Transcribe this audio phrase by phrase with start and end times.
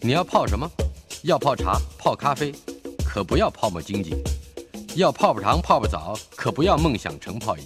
[0.00, 0.70] 你要泡什么？
[1.24, 2.52] 要泡茶、泡咖啡，
[3.04, 4.12] 可不要泡沫经济；
[4.94, 7.64] 要泡泡糖、泡泡澡，可不要梦想成泡影；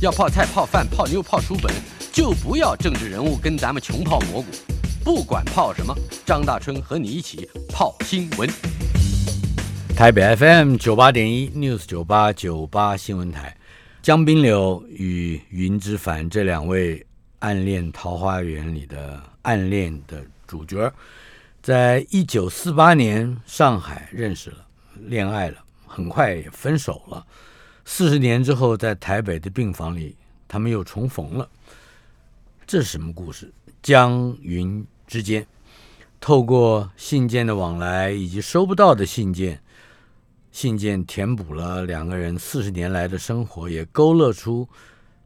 [0.00, 1.74] 要泡菜、泡饭、泡妞、泡书本，
[2.12, 4.46] 就不要政治人物跟咱们穷泡蘑菇。
[5.02, 5.92] 不管泡什么，
[6.24, 8.48] 张大春和你一起泡新闻。
[9.96, 13.56] 台北 FM 九八点一 News 九八九八新闻台，
[14.00, 17.04] 江滨柳与云之凡这两位
[17.40, 20.92] 暗恋桃花源里的暗恋的主角。
[21.64, 27.26] 在一九四八年上海认识了，恋爱了，很快也分手了。
[27.86, 30.14] 四十年之后，在台北的病房里，
[30.46, 31.48] 他们又重逢了。
[32.66, 33.50] 这是什么故事？
[33.82, 35.46] 江云之间，
[36.20, 39.58] 透过信件的往来以及收不到的信件，
[40.52, 44.68] 信件填补了两个人四十年来的生活，也勾勒出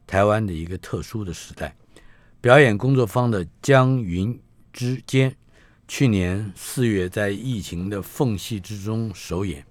[0.07, 1.75] 台湾的一个特殊的时代。
[2.39, 5.35] 表演工作坊的江云之间。
[5.89, 9.65] 去年四月，在疫情的缝隙之中首演，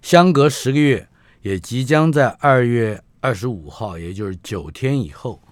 [0.00, 1.06] 相隔十个月，
[1.42, 5.42] 也即将在二月二十五号，也就是九天以后，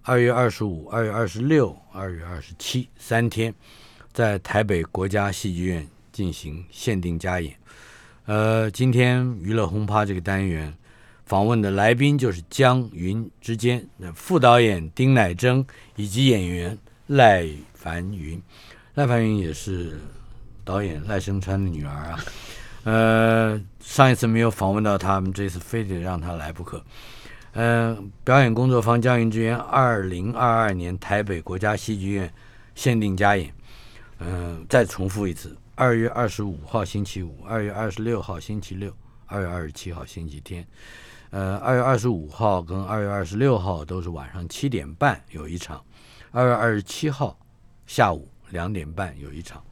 [0.00, 3.54] 二月二十五、二月二十六、二月二十七三天，
[4.14, 7.54] 在台北国家戏剧院进行限定加演。
[8.24, 10.74] 呃，今天娱乐轰趴这个单元
[11.26, 15.64] 访问的来宾就是江云之间副导演丁乃真
[15.96, 18.40] 以及演员赖凡云。
[18.94, 19.98] 赖凡云也是
[20.64, 22.24] 导演赖声川的女儿啊，
[22.84, 26.82] 呃，上一次没有访问到他们，这次非得让他来不可。
[27.52, 32.32] 嗯，表演工作坊江云之源二零二二年台北国家戏剧院
[32.74, 33.52] 限定加演。
[34.18, 38.94] 嗯，再重复一次：二月二十五号星期五，二月二十六号星期六，
[39.26, 40.64] 二月二十七号星期天。
[41.30, 45.82] 呃，二月二十五号跟二月二十六号都是晚上七点半有一场，
[46.32, 47.36] 二月二十七号
[47.86, 48.29] 下午。
[48.50, 49.62] 两点半有一场。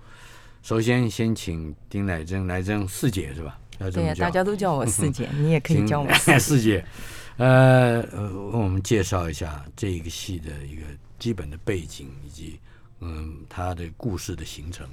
[0.63, 3.59] 首先，先请丁乃真，乃真四姐是吧？
[3.93, 6.85] 对呀，大家都叫我四姐， 你也可以叫我四姐。
[7.37, 10.83] 呃，为我们介绍一下这个戏的一个
[11.19, 12.59] 基本的背景，以及
[13.01, 14.85] 嗯，它的故事的形成。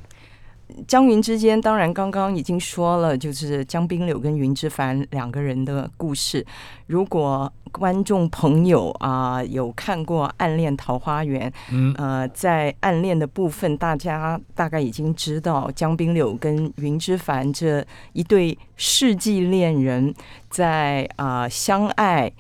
[0.88, 6.46] 江云之间，当然刚刚已经说了，就是江滨柳跟云之凡两个人的故事。
[6.88, 20.14] 如果观众朋友啊有看过《暗恋桃花源》，嗯，呃，在暗恋的部分，大家大概已经知道江滨柳跟云之凡这一对世纪恋人，
[20.50, 22.32] 在啊相爱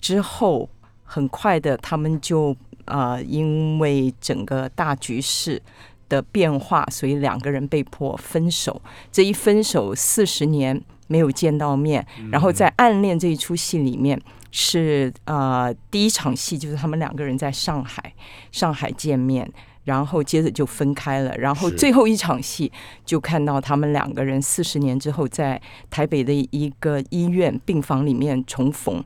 [0.00, 0.68] 之后，
[1.02, 2.56] 很快的他们就
[2.86, 5.60] 啊因为整个大局势。
[6.08, 8.80] 的变化，所以两个人被迫分手。
[9.10, 12.06] 这一分手，四十年没有见到面。
[12.30, 14.20] 然后在暗恋这一出戏里面，
[14.50, 18.14] 是呃第一场戏就是他们两个人在上海，
[18.52, 19.50] 上海见面。
[19.84, 22.70] 然后接着就分开了，然后最后一场戏
[23.04, 29.02] 就看到他们两个人四十年之后在台北的一个医院病房里面重逢。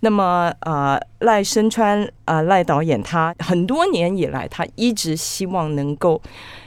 [0.00, 6.20] 那么，呃，赖声川呃赖导演他很多年以来，他一直希望能够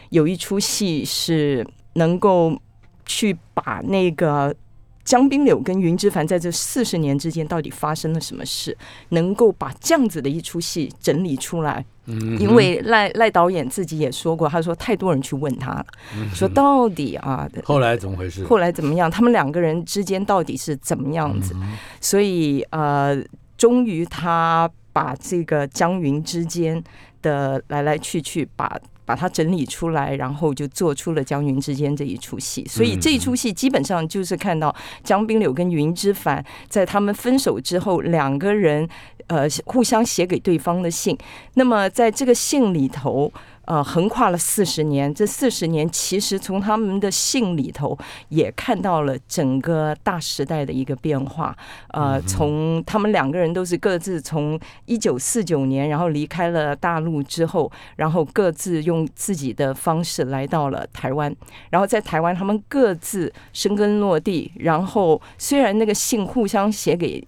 [0.10, 2.60] 有一出戏是能够
[3.06, 4.56] 去把那个。
[5.06, 8.76] 江滨柳跟云之凡在这四十年之间到底发生了什么事？
[9.10, 11.86] 能够把这样子的一出戏整理出来，
[12.40, 15.86] 因为赖赖导演自己也说过，他说太多人去问他了，
[16.34, 18.44] 说到底啊，后来怎么回事？
[18.46, 19.10] 后来怎么样？
[19.10, 21.56] 他们两个人之间到底是怎么样子？
[22.00, 23.18] 所以呃，
[23.58, 26.84] 终于他把这个江云之间
[27.22, 28.80] 的来来去去把。
[29.06, 32.66] 把它整理出来，然后就做出了江云之间这一出戏。
[32.66, 38.88] 所以这一出戏基本上就是看到江滨柳跟云之凡在他们分手之后，两个人
[39.28, 41.18] 呃互相写给对方的信。
[41.54, 43.32] 那么在这个信里头。
[43.66, 47.98] 呃，横跨了四十年，这四十年其实从他们的信里头
[48.30, 51.56] 也看到了整个大时代的一个变化。
[51.90, 61.36] 呃，从他们两个人都是各自从一九四九年，然后离开了大陆之后，然后各自用自己的方式来到了台湾，
[61.70, 67.26] 然后在台湾他们各自生根落地，然后虽然那个信互相写给。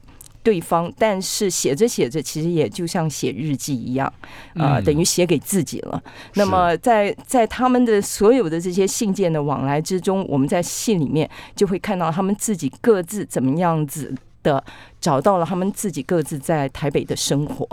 [0.47, 4.11] 对方，但是写着写着，其实也就像写日记一样，
[4.53, 6.01] 啊，等于写给自己了。
[6.35, 14.15] 那么，在在他们的所有的这些信件的往来之中，我们在信里面就会看到他们自己各自怎么样子
[14.47, 14.63] 的
[15.01, 17.67] 找到了他们自己各自在台北的生活。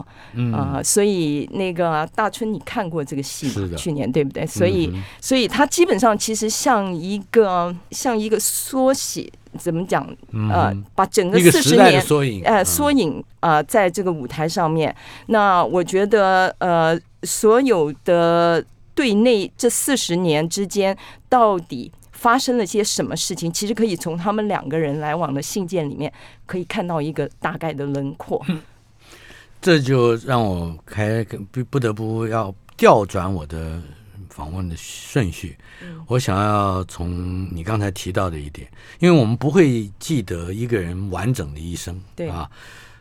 [0.52, 3.76] 啊，所以那个大春，你看过这个戏吗？
[3.76, 4.44] 去年对不对？
[4.46, 4.90] 所以，
[5.20, 9.30] 所以它基本上其实像一个像一个缩写。
[9.56, 10.04] 怎么讲？
[10.50, 14.92] 呃，把整个四十年缩影，呃，缩影啊，在这个舞台上面。
[15.26, 18.64] 那我觉得，呃，所有的
[18.96, 20.96] 对内这四十年之间
[21.28, 21.92] 到底
[22.24, 26.10] 发生了些什么事情，其实可以从他们两个人来往的信件里面
[26.46, 28.42] 可以看到一个大概的轮廓。
[29.60, 31.22] 这就让我开
[31.52, 33.78] 不不得不要调转我的
[34.30, 35.54] 访问的顺序。
[36.06, 38.66] 我想要从你刚才提到的一点，
[39.00, 42.50] 因为我们不会记得一个人完整的一生，对啊，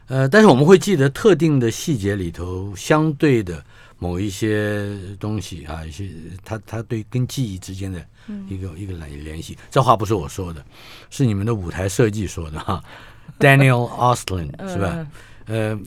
[0.08, 3.64] 呃，但是我们会记得特定的细节里头相对的
[4.00, 6.10] 某一些东西啊，一些
[6.44, 8.06] 他他对跟记忆之间的
[8.48, 9.57] 一个、一个联联系。
[9.69, 10.66] 这话不是我说的，
[11.10, 12.84] 是你们的舞台设计说的哈，
[13.40, 15.07] Daniel Austin 是吧？
[15.45, 15.78] 呃，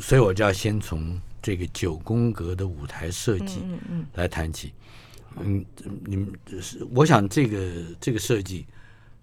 [0.00, 3.62] 所以我就要先从这个九宫格的舞台设计
[4.14, 4.72] 来谈起。
[5.40, 5.64] 嗯，
[6.04, 7.58] 你们是我想这个
[8.00, 8.64] 这个设计，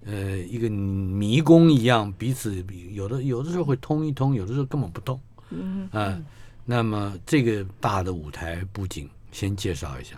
[0.05, 5.19] 呃，一个迷宫一样，彼此有的有的时候会通一通，有的时候根本不通。
[5.49, 6.21] 嗯啊、
[6.65, 10.15] 那么这个大的舞台不仅，先介绍一下。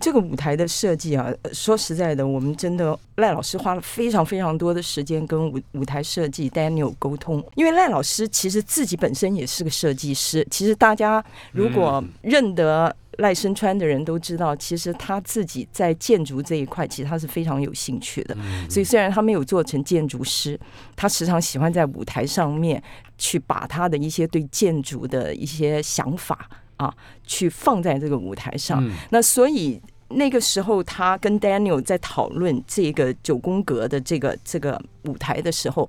[0.00, 10.46] 这个舞台的设计啊，呃说实在的，我们真的赖老师花了非常非常多的时间跟舞舞台设计 Daniel 沟通，因为赖老师其实自己本身也是个设计师。
[10.48, 18.36] 其实大家如果认得赖声川的人都知道，其实他自己在建筑这一块，其实他是非常有兴趣的。
[18.68, 20.58] 所以虽然他没有做成建筑师，
[20.94, 22.80] 他时常喜欢在舞台上面
[23.18, 26.48] 去把他的一些对建筑的一些想法
[26.80, 26.94] 啊，
[27.26, 28.82] 去放在这个舞台上。
[28.82, 35.88] 嗯那所以那个时候，他跟 Daniel 在讨论这个九宫格的这个这个舞台的时候，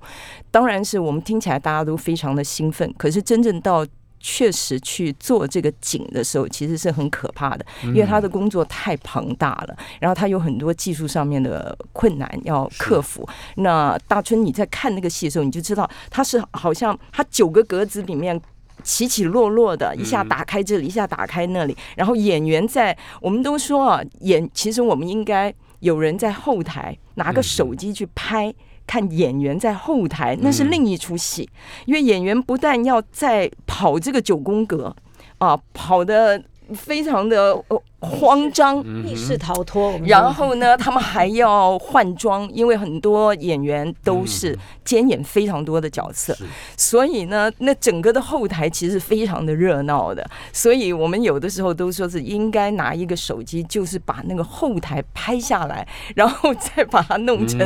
[0.50, 3.84] 当然是我们听起来大家都非常的兴奋，可是真正到
[4.20, 13.28] 确实去做这个景的时候，其实是很可怕的，因为他的工作太庞大了，然后他有很多技术上面的困难要克服。
[13.56, 18.40] 那大春你在看那个戏的时候，你就知道他是好像他九个格子里面。
[18.82, 28.52] 起起落落的，一下打开这里，一下打开那里，然后演员在，我们都说啊，演其实我们应该有人在后台拿个手机去拍，
[28.86, 31.48] 看演员在后台，那是另一出戏，
[31.86, 34.94] 因为演员不但要在跑这个九宫格
[35.38, 36.42] 啊，跑的
[36.74, 46.44] 非常的呃慌张，密室逃脱，然后呢，他们还要换装，因为很多演员都是兼演非常多的角色，是。
[46.76, 50.24] 所以呢，那整个的后台其实非常的热闹的。
[50.52, 57.58] 所以我们有的时候都说是应该拿一个手机，就是把那个后台拍下来， 然后再把它弄成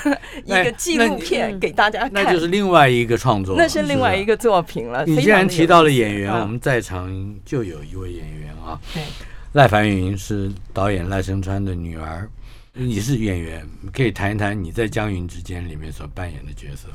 [0.44, 2.12] 一个纪录片给大家看。
[2.12, 4.34] 那就是另外一个创作，那是另外一个。
[4.44, 5.04] 作品了。
[5.06, 9.02] 你既然提到了演员，嗯我们在场就有一位演员啊，对
[9.54, 12.28] 赖凡云是导演赖声川的女儿，
[12.72, 16.88] 你是演员，可以谈一谈你在《江云之间》里面所扮演的角色。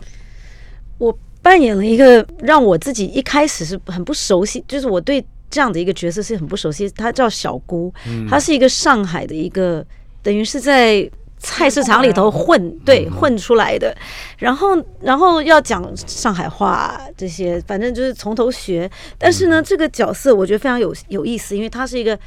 [0.98, 6.90] 我扮演了一个让我自己一开始是很不熟悉，就是我对这样的一个角色是很不熟悉。
[6.90, 7.94] 她叫小姑，
[8.30, 9.86] 她是一个上海的一个，
[10.22, 13.96] 等于是在菜市场里头混，对，混出来的。
[14.38, 18.92] 然后，然后要讲上海话这些，反正就是从头学。
[19.18, 22.20] 但是呢，这个角色我觉得非常有有意思，因为她是一个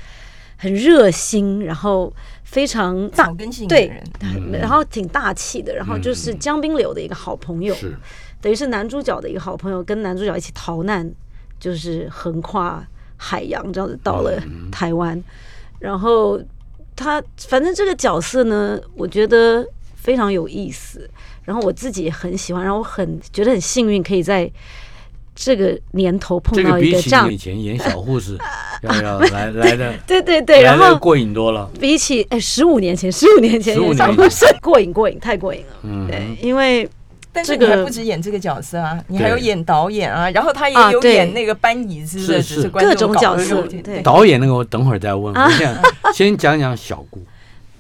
[0.63, 2.13] 很热心，然后
[2.45, 7.93] 非常大草根性的对人，然后挺大气的，然后就是江滨柳的一个好朋友，是，
[8.41, 11.13] 等于是男主角的一个好朋友，跟男主角一起逃难，
[11.59, 12.81] 就是横跨
[13.17, 15.21] 海洋这样子到了台湾。
[15.81, 16.41] 然后
[16.95, 19.67] 他反正这个角色呢，我觉得
[19.97, 21.11] 非常有意思，
[21.43, 24.49] 然后我自己也很喜欢，然后我很觉得很幸运，可以在
[25.35, 27.29] 这个年头碰到一个这样。
[27.29, 28.37] 你以前演小护士
[28.83, 31.71] 要要来来的 对对对，然后来的过瘾多了。
[31.81, 35.77] 比起哎十五年前，十五年前演小护士 过瘾过瘾，太过瘾了。
[35.83, 36.89] 嗯，对，因为
[37.33, 42.55] 但是这个你还不止演这个角色啊，你还有演导演啊，然后他也有演那个搬椅子的，是是。
[42.57, 44.03] 只是各种角色对。
[44.03, 45.35] 导演那个我等会儿再问。
[45.35, 45.75] 我想
[46.13, 47.23] 先讲讲小姑。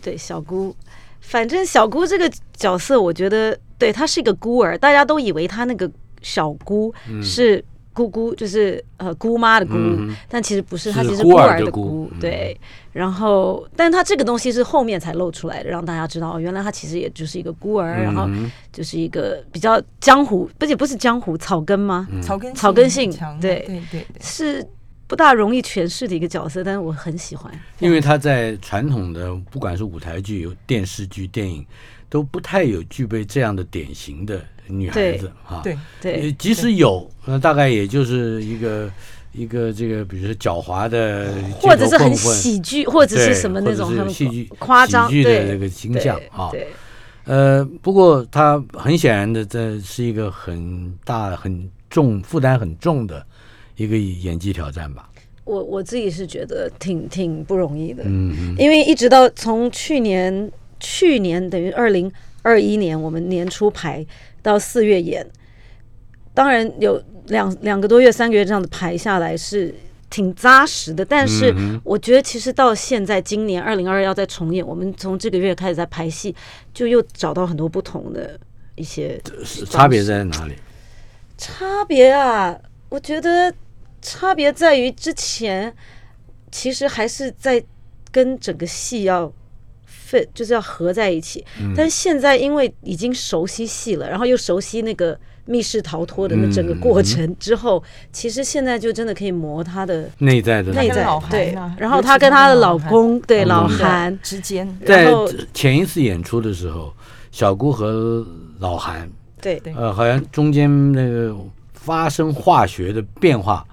[0.00, 0.74] 对小姑，
[1.20, 5.88] 反正小姑这个角色，我觉得对她是一个孤儿，大家都以为她那个
[6.22, 7.62] 小姑是
[7.92, 12.58] 姑姑，就是呃姑妈的姑，嗯但其实不是，她其实是孤儿儿的的姑嗯对。
[12.92, 22.08] 然后，但她这个东西是后面才露出来的，让大家知道，哦原来她其实也就是一个孤儿，然后嗯就是一个比较江湖，而且不是江湖草根吗？
[22.22, 24.06] 草根草根性强对对对对。
[24.20, 24.66] 是
[25.06, 27.52] 不大容易诠释的一个角色，但是我很喜欢。
[27.78, 31.64] 因为她在传统的不管是舞台剧、电视剧、电影，
[32.08, 35.60] 都不太有具备这样的典型的女孩子啊。
[35.62, 38.90] 对对呃，即使有，那大概也就是一个
[39.32, 46.50] 一个这个，比如说狡猾的或者是很喜剧，或者是什么那种很戏剧夸张喜剧的对这个形象啊。
[46.50, 46.68] 对，
[47.24, 53.24] 呃，不过他很显然的，这是一个很大、很重负担很重的
[53.76, 55.08] 一个演技挑战吧。
[55.44, 62.10] 我我自己是觉得挺挺不容易的，嗯嗯因为一直到从去年去年等于二零
[62.42, 64.06] 二一年我们年初排
[64.42, 65.26] 到四月演，
[66.34, 69.74] 当然有两两个多月、三个月这样子排下来是
[70.10, 76.34] 挺扎实的，但是嗯我觉得其实到现在今年二零二要再重演，我们从这个月开始在排戏，
[76.74, 78.38] 就又找到很多不同的
[78.74, 79.20] 一些
[79.70, 80.54] 差别在哪里？
[81.38, 82.58] 差别啊，
[82.88, 83.52] 我觉得
[84.00, 85.74] 差别在于之前
[86.50, 87.62] 其实还是在
[88.10, 89.32] 跟整个戏要
[90.12, 91.44] fit，就是要合在一起。
[91.76, 104.16] 但是现在因为已经熟悉戏了，然后又熟悉那个密室逃脱的那整个过程之后，其实现在就真的可以磨他的内在的内在对啊，然后她跟她的老公对老韩。
[104.22, 106.92] 之间，在然后前一次演出的时候，
[107.30, 108.26] 小姑和
[108.58, 109.58] 老韩，对。
[109.60, 109.72] 对。
[109.74, 111.34] 呃，好像中间那个
[111.72, 113.64] 发生化学的变化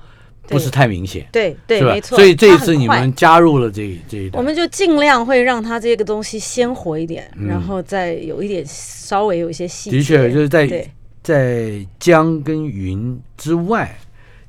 [0.50, 2.02] 不是太明显，对对没？
[2.02, 7.48] 错，所以这一次你们加入了这这一段，我们就尽量会让它这个东西鲜活一点，嗯。
[7.48, 9.98] 然后再有一点稍微有一些细节。
[9.98, 10.90] 的确就是在
[11.22, 13.98] 在江跟云之外，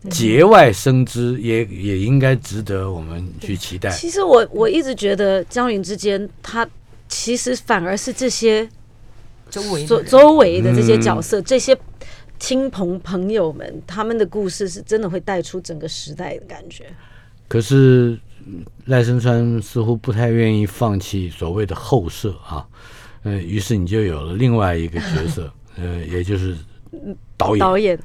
[0.04, 0.11] 嗯。
[0.11, 3.90] 节外生枝也也应该值得我们去期待。
[3.90, 6.66] 其实我我一直觉得江云之间，他
[7.09, 8.66] 其实反而是这些
[9.50, 11.76] 周围周周围的这些嗯角色，这些
[12.41, 16.87] 亲朋朋友们，他们的故事是真的会带出整个时代的感觉。
[17.47, 22.67] 可是嗯赖声川似乎不太愿意放弃所谓的后设啊，
[23.23, 26.57] 呃，于是你就有了另外一个角色， 呃，也就是
[27.37, 27.59] 导演。
[27.59, 27.99] 导演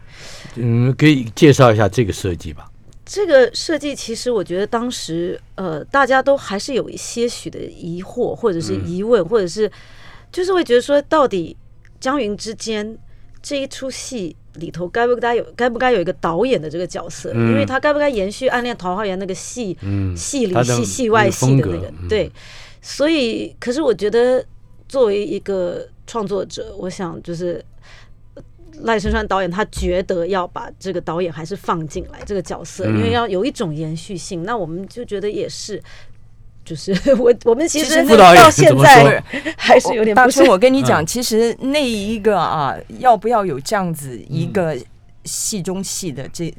[0.55, 2.69] 嗯，可以介绍一下这个设计吧？
[3.05, 9.71] 这个设计，其实我觉得当时呃，大家都还是有一些许的疑惑，或者是疑问，或者是
[10.31, 11.55] 就是会觉得说，到底
[11.99, 12.97] 江云之间
[13.45, 17.31] 这一出戏里头该不该有该不该有一个导演的这个角色？
[17.35, 22.31] 嗯因为他该不该延续《暗恋桃花源》那个戏嗯，戏里戏戏外戏的那个对，
[22.81, 24.43] 所以可是我觉得
[24.89, 27.63] 作为一个创作者，我想就是
[28.33, 28.41] 呃
[28.81, 34.41] 赖声川导演他觉得要把这个导演还是放进来这个角色，嗯因为要有一种延续性。
[34.41, 35.79] 那我们就觉得也是。
[36.65, 39.23] 就是 我，我们其实到现在说。
[39.55, 41.05] 还是有点不是我跟你讲，嗯。
[41.05, 44.75] 其实那一个啊，要不要有这样子一个
[45.23, 46.53] 戏中戏的这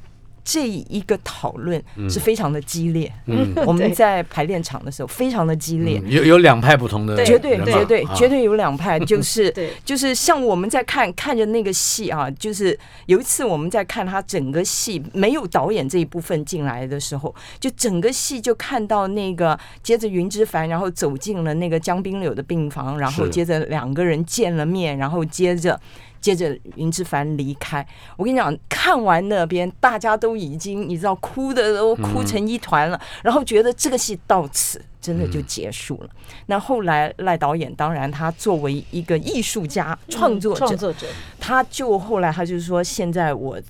[0.47, 3.13] 这一个讨论是非常的激烈。
[3.27, 8.15] 嗯， 我们在排练场的时候非常的激烈，嗯有有两派不同的，绝对对绝对啊。
[8.15, 9.73] 绝对有两派， 就是 对。
[9.85, 25.81] 就是像我们在看看着那个戏啊，就是有一次我们在看他整个戏没有导演这一部分进来的时候，就整个戏就看到那个接着云之凡，然后走进了那个江滨柳的病房，然后接着两个人见了面，然后接着。
[26.21, 36.11] 接着云之凡离开，我跟你讲，看完那边大家都已经你知道哭的都哭成一团了，然后觉得这个戏到此真的就结束了。
[36.47, 41.07] 那后来赖导演当然他作为一个艺术家创作者，创作者，
[41.39, 43.61] 他就后来他就说，现在我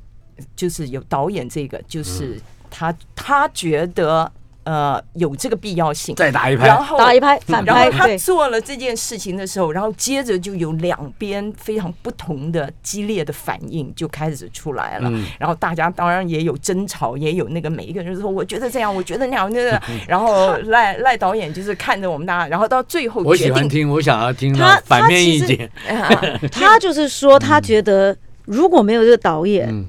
[0.54, 4.30] 就是有导演这个，就是他他觉得
[4.66, 15.08] 呃有这个必要性，再打一拍然，后打一拍反然后，他，做了这件事情的时候，然后接着就有两边非常不同的激烈的反应就开始出来了。
[15.10, 19.80] 嗯然后大家当然也有争吵，也有那个每一个人说我觉得这样，我觉得那样，那个。
[20.08, 25.70] 然后赖赖导演就是看着我们大家，然后到最后我喜决定欢听，我想要听到他反面意见。
[25.88, 26.10] 啊
[26.50, 29.86] 他就是说，他觉得如果没有这个导演，嗯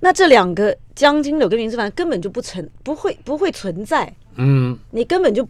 [0.00, 5.46] 那这两个江金柳跟林志凡根本就不存，不会不会存在，嗯，你根本就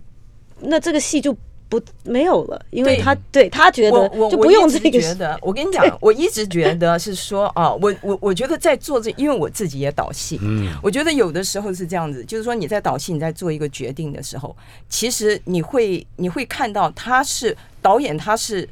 [0.61, 1.37] 那这个戏就
[1.69, 10.69] 不没有了，因为他对他觉得我我就不用我一直这个觉得，我跟你讲， 我一直觉得是说啊，我我我觉得在做这，因为我自己也导戏，嗯。
[10.83, 14.55] 我觉得有的时候是这样子，就是说你在导戏，你在做一个决定的时候，
[14.89, 18.69] 其实你会你会看到他是导演，他是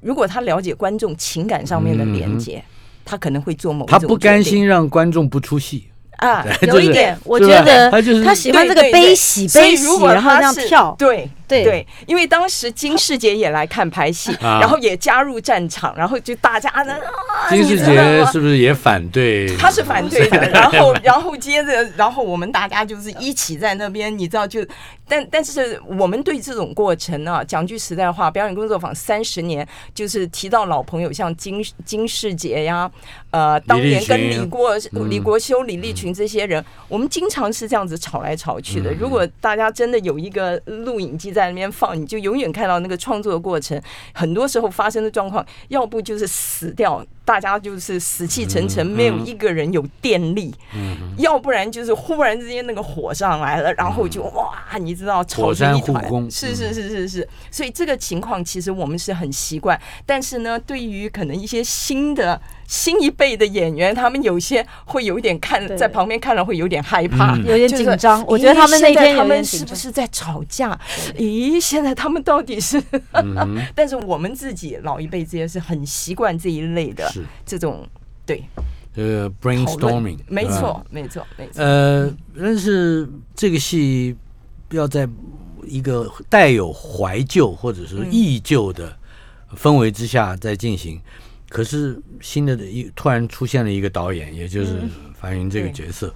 [0.00, 2.62] 如果他了解观众情感上面的连接。
[3.08, 5.88] 他可能会做某一种他不甘心让观众不出戏，
[6.18, 11.64] 啊， 有一点，我觉得他就是他喜欢这个悲喜悲喜，然后这样跳，对对。
[11.64, 14.60] 对，因为当时金世杰也来看拍戏，啊。
[14.60, 19.56] 然后也加入战场，然后就大家呢，啊金世杰是不是也反对？
[19.56, 24.64] 他是反对的，然后 然后接着，然后我们大家就是一起在那边，你知道就，
[25.08, 32.90] 但但是我们对这种过程啊，讲句实在话，表演工作坊三十年，就是提到老朋友，像金金世杰呀，
[33.30, 34.76] 呃，当年跟李国
[35.08, 38.92] 李国修、李立群这些人，我们经常是这样子吵来吵去的。
[38.92, 43.80] 如果大家真的有一个录影机在那边放，你就永远看到那个创作的过程。
[44.12, 47.06] 很多时候发生的状况，要不就是死掉。
[47.28, 56.30] 大家就是死气沉沉，没有一个人有电力，嗯要不然就是忽然之间那个火上来了，然后就哇，你知道吵火山成一团，护工。
[56.30, 67.44] 是是是是是，所以这个情况其实我们是很习惯，但是呢，对于可能一些新的新一辈的演员，他们有些会有一点看在旁边看了会有点害怕，嗯。
[67.44, 70.78] 有点紧张我觉得他们那现在他天有点们是不是在吵架？
[71.18, 72.82] 咦，现在他们到底是？
[73.12, 77.26] 嗯 但是我们自己老一辈这些是很习惯这一类的是。
[77.44, 77.88] 这种
[78.24, 78.42] 对。
[78.94, 84.16] 呃 brainstorming，没错没错没错，呃，但是这个戏
[84.70, 85.08] 要在
[85.64, 88.98] 一个带有怀旧或者是嗯忆旧的
[89.54, 91.00] 氛围之下在进行，
[91.48, 94.82] 可是新的一突然出现了一个导演，也就是
[95.14, 96.12] 樊云这个角色，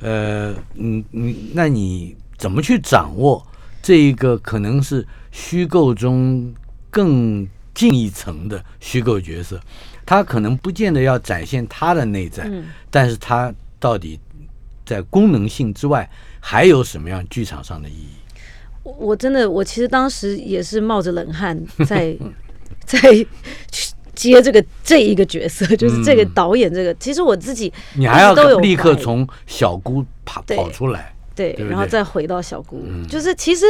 [0.00, 3.42] 呃，你你那你怎么去掌握
[3.80, 6.52] 这一个可能是虚构中
[6.90, 9.58] 更近一层的虚构角色？
[10.06, 14.18] 他可能不见得要展现他的内在，嗯但是他到底
[14.86, 16.08] 在功能性之外
[16.40, 18.08] 还有什么样剧场上的意义？
[18.84, 22.16] 我我真的，我其实当时也是冒着冷汗 在
[22.84, 23.00] 在
[23.72, 26.94] 去接这个这一个角色，就是这个嗯导演这个。
[26.94, 33.66] 其实我自己你还要立刻从小姑跑跑出来，对，对对然后再回到小姑，嗯就是其实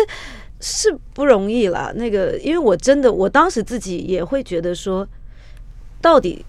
[0.60, 1.90] 是不容易啦。
[1.96, 5.08] 那个，因为我真的，我当时自己也会觉得说，
[6.00, 6.44] 到底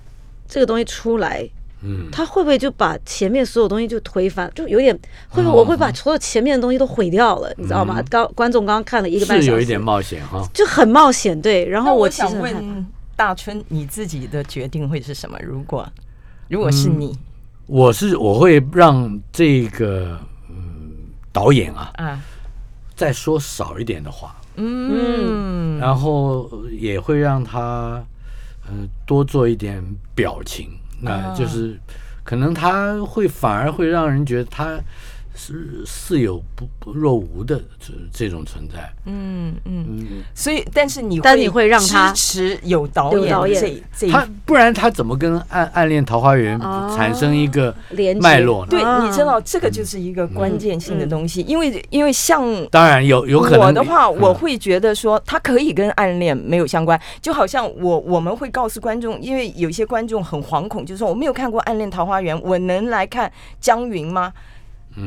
[0.48, 1.48] 这个东西出来，
[1.82, 4.98] 嗯，他会不会就把前面所有东西就推翻，就有点
[5.30, 5.52] 会不哦。
[5.54, 8.02] 会我会把所有前面的东西都毁掉了，你知道吗？
[8.10, 10.48] 刚观众刚刚看了一个半小时，有一点冒险哈。
[10.54, 11.66] 就很冒险，对。
[11.68, 15.38] 然后我其实想很害怕问大春，你自己的决定会是什么？
[15.42, 15.88] 如果
[16.50, 17.18] 如果是你。
[17.66, 20.18] 我是我会让这个
[20.50, 20.56] 嗯
[21.34, 22.22] 导演啊啊，
[22.96, 25.78] 再说少一点的话，嗯。
[25.78, 28.06] 然后也会让他嗯、
[28.70, 29.84] 呃多做一点
[30.16, 30.70] 表情，
[31.02, 31.80] 那啊就是
[32.24, 34.80] 可能他会反而会让人觉得他
[35.38, 38.92] 是似有不不若无的这这种存在。
[39.06, 47.74] 嗯嗯，嗯，所以但是你但你会让他支持有导演导演这这他不然他怎么跟暗暗恋桃花源哦产生一个
[48.20, 48.72] 脉络呢？
[48.72, 64.34] 对，啊你知道这个就是一个关键性的东西，因为因为像当然有有可能我的话，嗯我会觉得说，他可以跟暗恋没有相关，就好像我我们会告诉观众，因为有些观众很惶恐，就是说我没有看过《暗恋桃花源》，我能来看江云吗？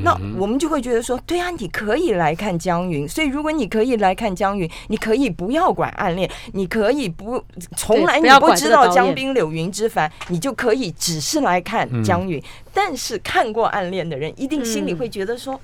[0.03, 3.09] 那我们就会觉得说，对啊，你可以来看江云。
[3.09, 7.42] 所以如果你可以来看江云，你可以不要管暗恋，你可以不
[7.76, 12.42] 从来你不知道江滨柳云之凡，你就可以只是来看江云。
[12.72, 15.61] 但是看过暗恋的人，一定心里嗯会觉得说，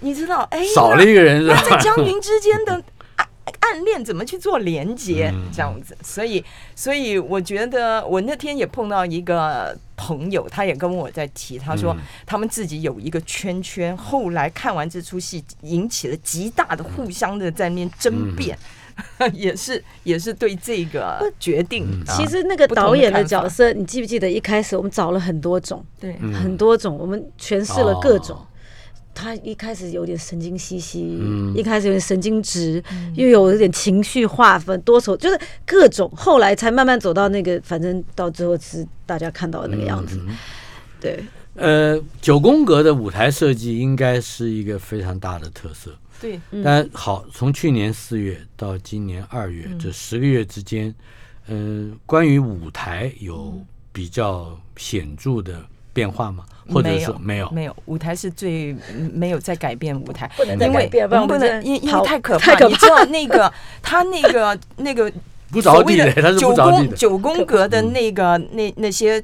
[0.00, 1.60] 你知道，哎，少了一个人是吧？
[1.62, 2.82] 那在江云之间的
[3.60, 5.30] 暗暗恋怎么去做连接？
[5.32, 5.50] 嗯。
[5.52, 12.00] 这样子，所以，所以我觉得我那天也碰到一个朋友，他也跟我在提，他说嗯。
[12.26, 18.58] 他们自己有一个圈圈，后来看完这出戏，引起了极大的互相的在那边争辩。
[19.32, 26.34] 也是也是对这个决定其实那个导演的角色，你记不记得一开始我们找了很多种，对，嗯。
[26.34, 28.36] 很多种，我们诠释了各种。
[28.36, 28.46] 哦。
[29.18, 31.52] 他一开始有点神经兮兮，嗯。
[31.56, 32.80] 一开始有点神经质，
[33.16, 40.20] 又有一点情绪划分，多愁，就是各种，后来才慢慢走到那个，反正到最后是大家看到的那个样子。
[40.24, 40.36] 嗯
[41.00, 45.90] 对，呃，九宫格的舞台设计应该是一个非常大的特色。
[46.20, 46.62] 对，嗯。
[46.62, 49.78] 但好，从去年四月到今年二月、嗯。
[49.80, 50.94] 这十个月之间，
[51.48, 55.60] 嗯、关于舞台有嗯比较显著的
[55.92, 56.44] 变化吗？
[56.70, 57.50] 或者没有说没有？
[57.50, 63.50] 没有，舞台是最嗯没有在改变舞台，不能再因为改变不然我们不能，因因为太可怕，太可你知道那个
[63.82, 65.10] 他那个那个
[65.50, 66.88] 不着地的，九不着地的。
[66.88, 69.22] 宫九宫格的那个那那些，呃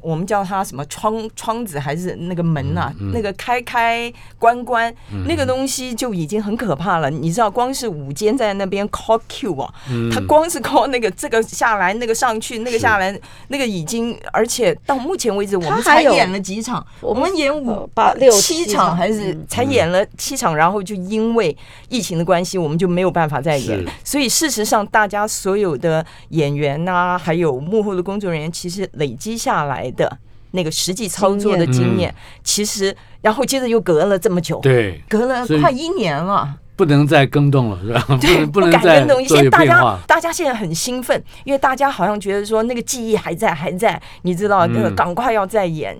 [0.00, 3.12] 我们叫它什么窗窗子还是那个门呐、嗯嗯。
[3.12, 4.92] 那个开开关关、
[5.26, 7.10] 那个东西就已经很可怕了。
[7.10, 10.10] 你知道，光是午间在那边 call Q 啊，嗯。
[10.10, 19.46] 他光是 call 那个这个下来，那个上去，那个下来，那个已经，而且到目前为止，我们他还有才演了几场，我们演五呃八六七七场场还是嗯。
[19.48, 21.56] 才演了七场，然后就因为
[21.88, 23.84] 疫情的关系，我们就没有办法再演。
[24.02, 30.10] 所以事实上，大家所有的演员呐、还有幕后的工作人员，其实累积下来的
[30.52, 36.56] 那个实际操作的经验经验，其实然后接着又隔了这么久，对，隔了快一年了。
[36.76, 38.04] 不能再更动了，是吧？
[38.20, 39.24] 对，不能再敢跟动。
[39.26, 39.98] 现在大家。
[40.06, 45.96] 大家现在很兴奋，因为大家好像觉得说那个记忆还在，还在，你知道，那个嗯赶快要再演。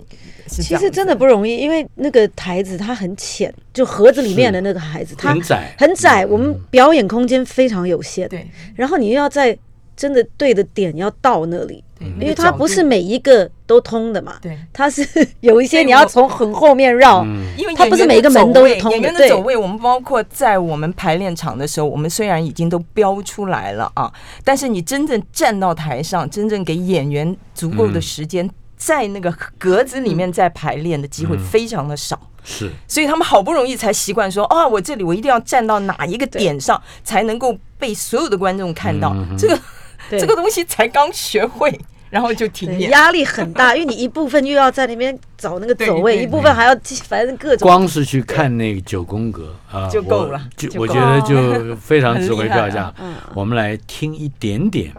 [0.47, 8.29] 其实真的不容易，因为那个台子它很浅，就盒子里面的那个孩子，它很窄很窄，我们表演空间非常有限。
[8.29, 9.57] 对，然后你又要在
[9.97, 11.83] 真的对的点要到那里，
[12.21, 14.59] 因为它不是每一个都通的嘛，对。
[14.73, 15.07] 它是
[15.41, 17.47] 有一些你要从很后面绕，嗯。
[17.57, 24.13] 因为它不是每一个门都是通的演员的走位，我们包括在我们排练场的时候，我们虽然已经都标出来了啊，
[24.45, 32.21] 但是你真正站到台上，真正给演员足够的时间，在那个格子里面再排练的机会非常的少。
[32.45, 32.71] 是。
[32.87, 39.17] 所以他们好不容易才习惯说啊，我这里我一定要站到哪一个点上，才能够被所有的观众看到。
[39.39, 39.63] 这个对
[40.11, 41.79] 这个东西才刚学会，
[42.11, 42.91] 然后就停演。
[42.91, 47.67] 压力很大，因为你一部分又要在那边找那个走位，一部分还要反正各种。
[47.69, 52.93] 光是去看那个九宫格啊，就够了就我觉得就非常值回票价。
[53.35, 54.93] 我们来听一点点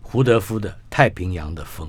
[0.00, 1.88] 胡德夫的《太平洋的风》。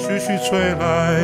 [0.00, 1.20] 徐徐吹来，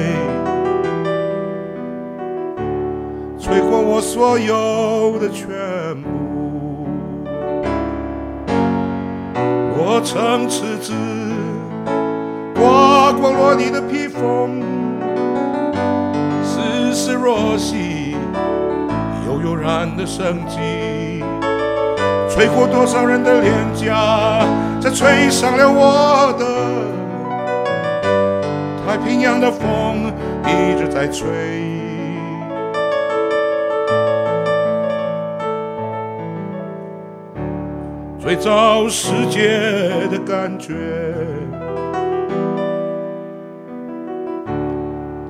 [3.38, 5.46] 吹过我所有的全
[6.02, 6.88] 部，
[9.78, 10.92] 我曾赤子，
[12.56, 14.60] 刮过落你的披风，
[16.42, 18.16] 丝丝若细，
[19.28, 20.58] 悠悠然的生机，
[22.28, 24.44] 吹过多少人的脸颊，
[24.80, 26.83] 才吹上了我的。
[28.94, 30.12] 太平洋的风
[30.46, 31.26] 一直在吹，
[38.20, 39.48] 最早世界
[40.12, 40.74] 的感觉，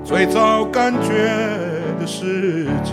[0.05, 1.09] 最早感觉
[1.99, 2.93] 的世界，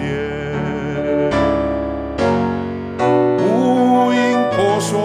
[2.97, 5.01] 无影婆娑，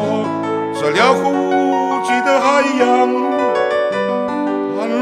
[0.81, 3.26] 这辽阔无际的海洋。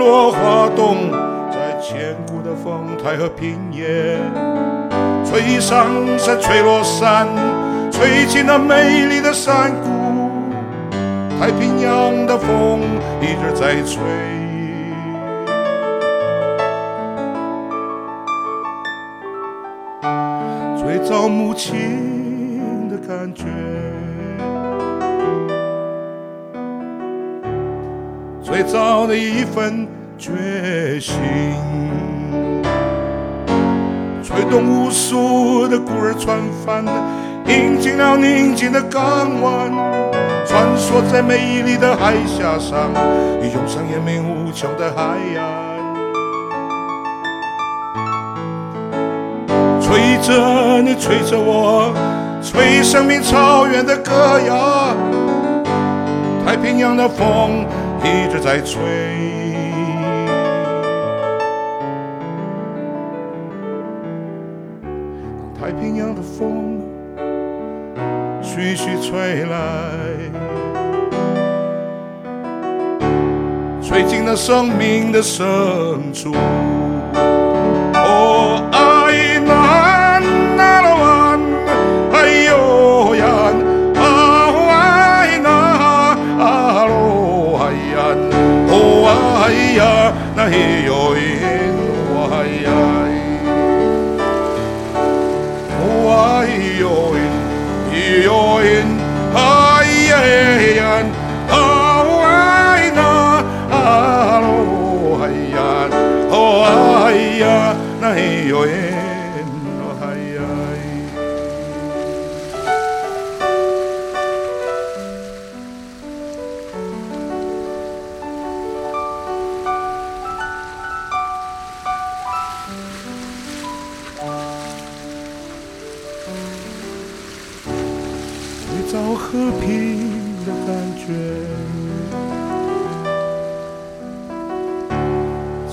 [0.05, 1.11] 落花动
[1.51, 4.19] 在千古的风台和平野，
[5.25, 5.87] 吹上
[6.19, 7.27] 山，吹落山，
[7.91, 9.89] 吹起那美丽的山谷。
[11.41, 12.81] 太平洋的风
[13.21, 14.03] 一直在吹，
[20.77, 22.14] 最早母亲
[28.55, 29.85] 最早的一份
[30.17, 30.31] 决
[31.01, 31.17] 心，
[34.23, 36.85] 吹动无数的孤儿船帆，
[37.49, 39.73] 引进了宁静的港湾，
[40.47, 42.93] 穿梭在美丽的海峡上，
[43.43, 45.03] 涌上延绵无穷的海
[45.37, 45.75] 岸。
[49.81, 51.93] 吹着你，吹着我，
[52.41, 54.95] 吹生命草原的歌谣，
[56.47, 57.67] 太平洋的风。
[58.05, 58.83] 一直在吹，
[65.59, 66.83] 太平洋的风
[68.43, 69.57] 徐徐吹来，
[73.83, 75.43] 吹进了生命的深
[76.13, 76.35] 处。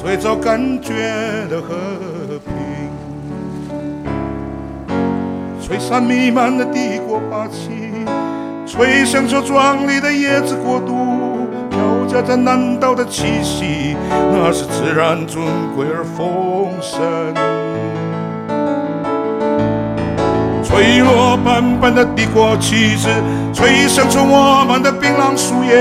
[0.01, 0.93] 最早感觉
[1.47, 1.75] 的和
[2.43, 2.89] 平。
[5.61, 7.69] 吹散弥漫的帝国霸气，
[8.65, 16.99] 吹响着壮丽的椰子国度，飘夹着南岛的气息，那是自然尊贵而丰盛。
[20.63, 23.07] 吹落斑斑的帝国旗帜，
[23.53, 25.77] 吹响着我们的槟榔树叶，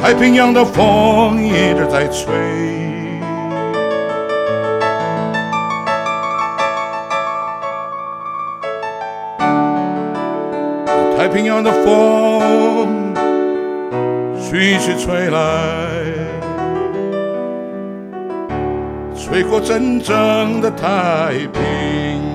[0.00, 2.32] 太平洋的风一直在吹。
[11.16, 13.12] 太平洋的风
[14.40, 15.38] 徐徐吹来，
[19.14, 22.34] 吹过真正的太平，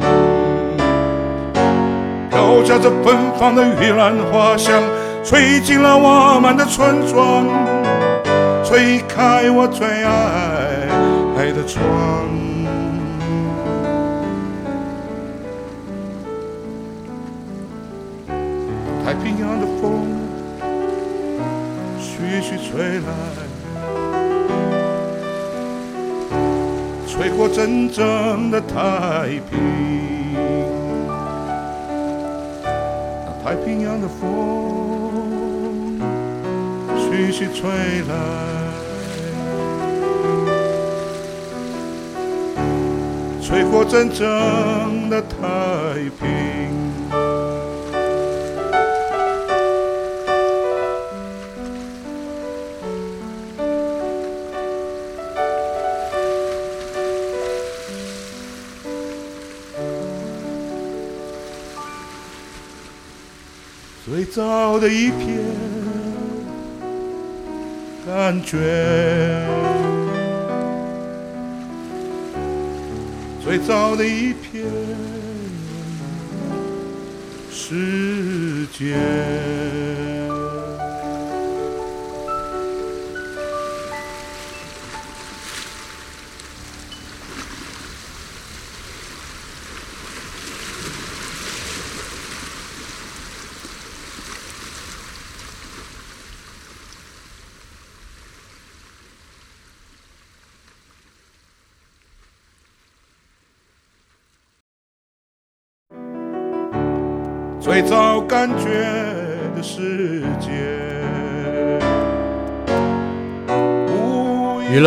[2.30, 4.84] 飘夹着芬芳的玉兰花香，
[5.23, 7.47] 吹进了我们的村庄，
[8.63, 10.12] 吹开我最爱
[11.38, 11.81] 爱的窗。
[19.05, 20.05] 太平洋的风
[21.97, 23.09] 徐徐吹来，
[27.07, 29.57] 吹过真正的太平。
[32.63, 34.62] 那太平洋的风
[37.51, 37.69] 吹
[38.08, 38.13] 来，
[43.41, 45.36] 吹过真正的太
[46.19, 46.23] 平。
[64.06, 65.43] 最早的一片
[68.15, 68.60] 感觉，
[73.43, 74.63] 最早的一片
[77.52, 78.93] 世界。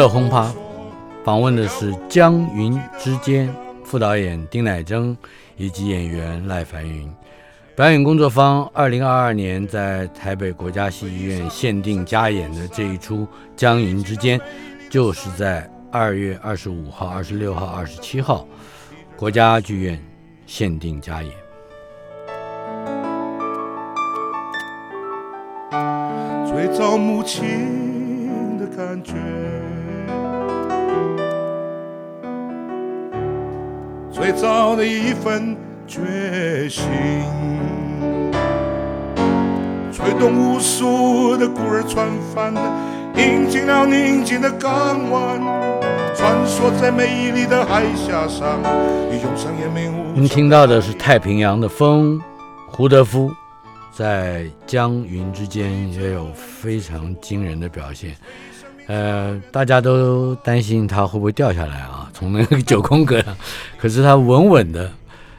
[0.09, 0.53] 轰趴
[1.25, 3.53] 访问的是江云之间
[3.85, 5.17] 副导演丁乃真
[5.57, 7.11] 以及演员赖凡云。
[7.77, 14.39] 表演工作坊二零二二年在台北国家戏剧院限定加演的这一出《江云之间》，
[14.89, 18.49] 就是在二月二十五号、二十六号、二十七号
[19.15, 20.03] 国家剧院
[20.47, 21.33] 限定加演。
[26.47, 29.13] 最早母亲的感觉，
[34.17, 35.55] 最早的一份
[35.87, 36.83] 决心，
[39.93, 42.55] 吹动无数的孤儿船帆，
[43.15, 45.39] 引进了宁静的港湾，
[46.15, 48.59] 穿梭在美丽的海峡上，
[49.13, 50.15] 涌上延绵无。
[50.15, 52.19] 您听到的是太平洋的风，
[52.69, 53.31] 胡德夫。
[53.93, 58.15] 在江云之间也有非常惊人的表现，
[58.87, 63.37] 呃，大家都担心他会不会掉下来啊，从那个九宫格上，
[63.79, 64.91] 可是他稳稳的，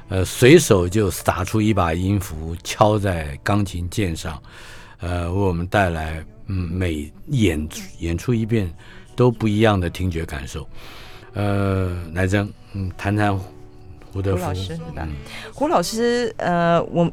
[0.10, 4.38] 呃，随手就撒出一把音符，敲在钢琴键上，
[5.00, 7.68] 呃，为我们带来嗯每演
[8.00, 8.70] 演出一遍
[9.16, 10.68] 都不一样的听觉感受，
[11.34, 13.34] 呃，来珍，嗯，谈谈
[14.12, 15.08] 胡德夫胡老师是吧？
[15.54, 17.10] 胡老师，呃，我。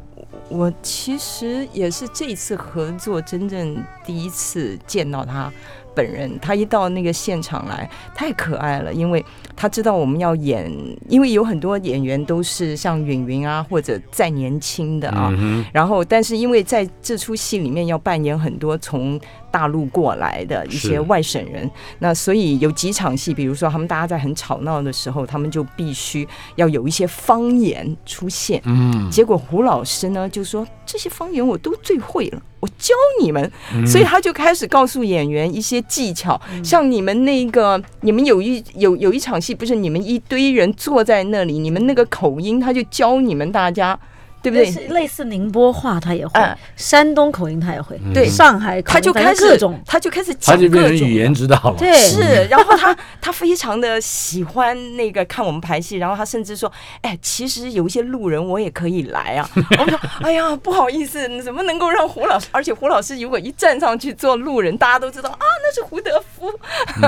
[0.51, 5.51] 我其实也是这一次合作真正第一次见到他
[5.95, 6.39] 本人。
[6.41, 10.73] 他一到那个现场来，太可爱了，因为他知道我们要演，
[11.09, 15.33] 因为有很多演员都是像允云啊或者再年轻的啊。
[15.73, 19.19] 然后，但是因为在这出戏里面要扮演很多从
[19.55, 28.61] 大陆过来的一些外省人，那所以有几场戏，比如说他们大家在很吵闹的时候，他们就必须要有一些方言出现。
[28.65, 33.49] 嗯，结果胡老师呢就说这些方言我都最会了，我教你们。
[33.87, 43.97] 所以他就开始告诉演员一些技巧，像你们那个，你们有一有有一场戏，不是你们一堆人坐在那里，你们那个口音，他就教你们大家
[44.45, 44.71] 对不对类？
[44.71, 51.77] 似类似宁波话他也会嗯，山东口音他也会，对上海口音他就开始各种，他就开始他讲各种就变成语言指导了。
[51.79, 59.49] 对是，然后他他非常的喜欢那个看我们排戏，然后他甚至说，哎，其实有一些路人我也可以来啊。
[59.57, 62.49] 我们说，哎呀，不好意思，怎么能够让胡老师？
[62.53, 66.53] 而且胡老师如果一站上去做路人，大家都知道啊，那是胡德夫。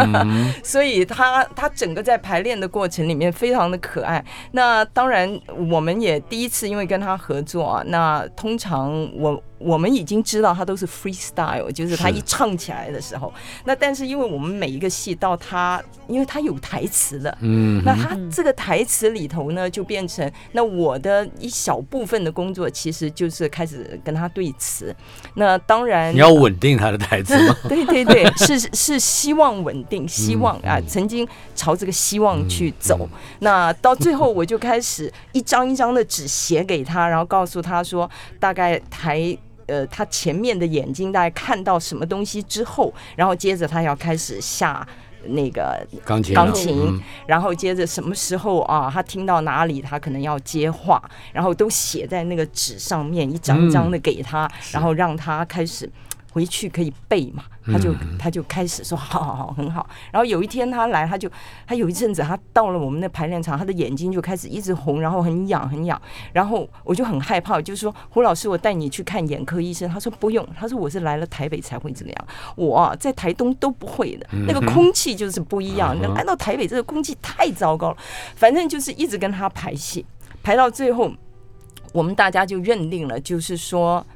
[0.64, 4.24] 所以他他整个在排练的过程里面非常的可爱。
[4.52, 5.38] 那当然，
[5.70, 9.42] 我们也第一次因为跟他合作啊，那通常我。
[9.58, 13.32] 我们已经知道他都是 freestyle，就是他一唱起来的时候，
[13.64, 24.94] 那但是因为我们每一个戏到他，因为他有台词的，嗯，那他这个台词里头呢，就变成那我的一小部分的工作，其实就是开始跟他对词。
[25.36, 27.56] 那当然你要稳定他的台词吗？
[27.66, 33.08] 对对对，是是希望稳定，希望嗯啊，曾经朝这个希望去走。
[33.38, 39.34] 那到最后，我就开始一张一张的纸写给他，然后告诉他说，大概台。
[39.66, 44.86] 呃，他前面的眼睛大概看到什么东西之后，然后接着他要开始下
[45.28, 47.00] 那个钢琴啊，钢琴嗯。
[47.26, 51.02] 然后接着什么时候啊，他听到哪里，他可能要接话，
[51.32, 55.90] 然后都写在那个纸上面，一张一张的给他，然后让他开始
[56.36, 59.88] 回去可以背嘛，他就他就开始说好好好很好。
[60.12, 61.30] 然后有一天他来，他就
[61.66, 65.98] 他有一阵子他到了我们的排练场，他的眼睛就开始一直红，然后很痒很痒，
[66.34, 69.88] 然后我就很害怕，就是说胡老师，我带你去看眼科医生。
[69.88, 75.96] 他说不用，他说我是来了台北才会这个样，我啊在台东都不会的，那个空气就是不一样。
[76.02, 77.96] 那来到台北这个空气太糟糕了，
[78.34, 80.04] 反正就是一直跟他排戏，
[80.42, 81.10] 排到最后，
[81.94, 84.06] 我们大家就认定了，就是说。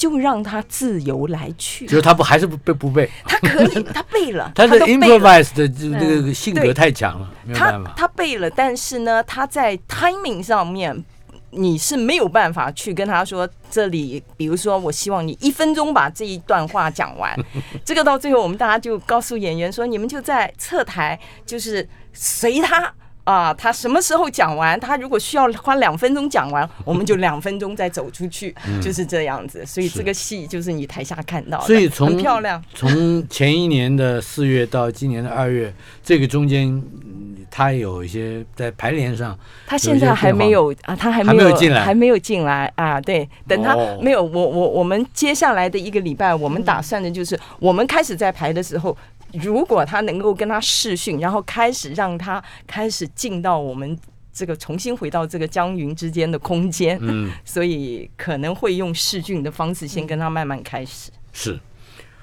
[0.00, 7.92] 就让他自由来去就，是他不还是不背不背，他可以， 他背了，他的 improvise 的这这个性格太强了，没有他办法。
[7.94, 11.04] 他背了，但是呢，他在 timing 上面。
[11.52, 17.36] 你是没有办法去跟他说，这里，比如说，我希望你一分钟把这一段话讲完。
[17.84, 29.64] 这个到最后，我们大家就告诉演员说，你们就在侧台，就是随他啊，他什么时候讲完，他如果需要花两分钟讲完，我们就两分钟再走出去，就是这样子。
[29.64, 32.62] 所以这个戏就是你台下看到的，所以从很漂亮。
[32.74, 43.00] 从前一年的四月到今年的二月，这个中间，嗯他有一些在排练上，他现在还没有啊，他还还没有进来还没有进来啊。
[43.00, 48.96] 对，等他哦没有，我我我们接下来的一个礼拜，我们打算的就是，我们开始在排的时候，
[49.32, 53.98] 如果他能够跟他试训，然后开始让他开始进到我们。
[54.32, 61.10] 这个重新回到这个江云之间的空间，嗯，所以可能会用试训的方式先跟他慢慢开始。
[61.32, 61.58] 是。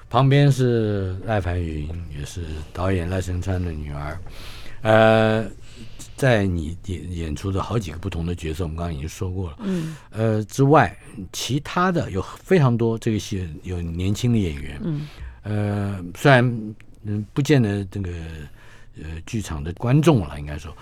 [0.08, 1.86] 旁边是赖凡云，
[2.18, 4.18] 也是导演赖声川的女儿。
[4.80, 5.46] 呃，
[6.16, 9.56] 在你演演出的好几个不同的角色，我们刚刚已经说过了。
[9.60, 10.96] 嗯呃之外，
[11.30, 14.80] 其他的有非常多这个戏有年轻的演员。
[14.82, 15.06] 嗯，
[15.42, 18.10] 呃，虽然嗯不见得这个
[18.96, 20.74] 呃剧场的观众了，应该说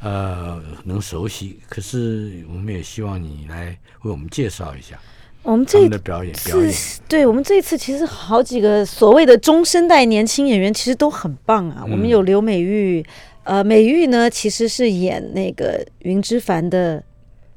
[0.00, 4.98] 呃能熟悉，可是我们也希望你来为我们介绍一下
[5.42, 6.74] 我们这次的表演表演。
[7.08, 11.82] 对我们这一次其实好几个所谓的中生代年轻演员其实都很棒啊。
[11.82, 13.04] 我们有刘美玉，
[13.42, 17.02] 呃，美玉呢其实是演那个云之凡的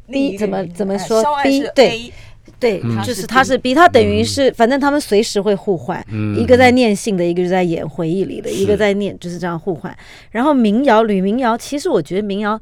[0.07, 2.11] B 怎么怎么说 B 对
[2.65, 9.95] 对，嗯就是他是 B，他等于是反正他们随时会互换，嗯一个在念信的，一个就在演回忆里的，一个在念就是这样互换。
[10.31, 12.59] 然后民谣吕民谣，其实我觉得民谣。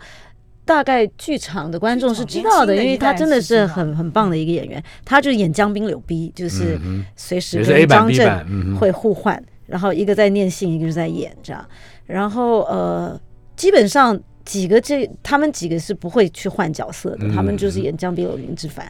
[0.65, 4.81] 大概剧场的观众是知道的，因为他真的是很很棒的一个演员。
[5.03, 11.65] 他就演江滨柳 B，就是嗯随时跟张震会互换，然后一个在念信，一个就在演这样。
[12.05, 13.19] 然后呃，
[13.57, 18.85] 基本上几个这他们几个是不会去换角色的，嗯他们就是演江滨柳林之凡。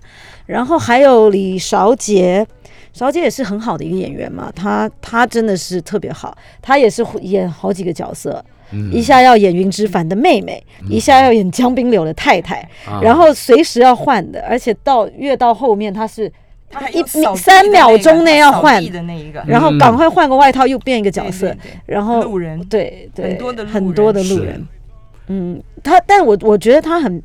[0.45, 2.45] 然后还有李韶杰，
[2.91, 8.43] 韶杰也是很好的一个演员嘛，他他真的是特别好，他也是会演好几个角色。
[8.71, 8.91] 嗯。
[8.91, 12.99] 一下要演云之凡的妹妹，一下要演江滨柳的太太，啊。
[13.01, 16.31] 然后随时要换的，而且到越到后面他是一
[16.71, 22.59] 他还有扫地三秒钟内要换的那一个，然后嗯赶快换个外套又变一个角色，然后路人。
[22.65, 24.67] 对对很多的很多的路人，
[25.27, 27.21] 嗯，他但我我觉得他很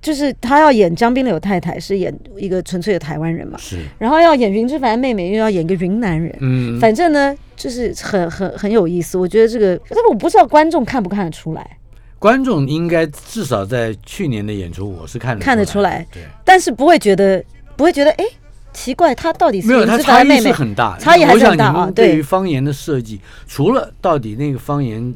[0.00, 3.78] 就是他要演江滨柳太太是演一个纯粹的台湾人嘛，是。
[3.98, 11.78] 然后要演云之凡妹妹又要演一个云南人，嗯，反正呢就是很很很有意思，我觉得这个，但我不知道观众看不看得出来，
[12.18, 16.04] 观众应该至少在去年的演出，我是看得看得出出来。
[16.12, 17.42] 对，但是不会觉得
[17.76, 18.24] 不会觉得哎
[18.72, 20.40] 奇怪，他到底是没有，云之它差异是凡的妹？
[20.40, 22.08] 妹，很大，差异还是很大啊对。
[22.08, 25.14] 对于方言的设计，除了到底那个方言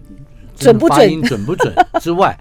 [0.57, 2.37] 准不准音准不准 之外，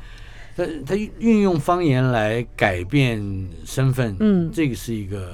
[0.55, 3.21] 他他运用方言来改变
[3.65, 5.33] 身份，嗯这个是一个，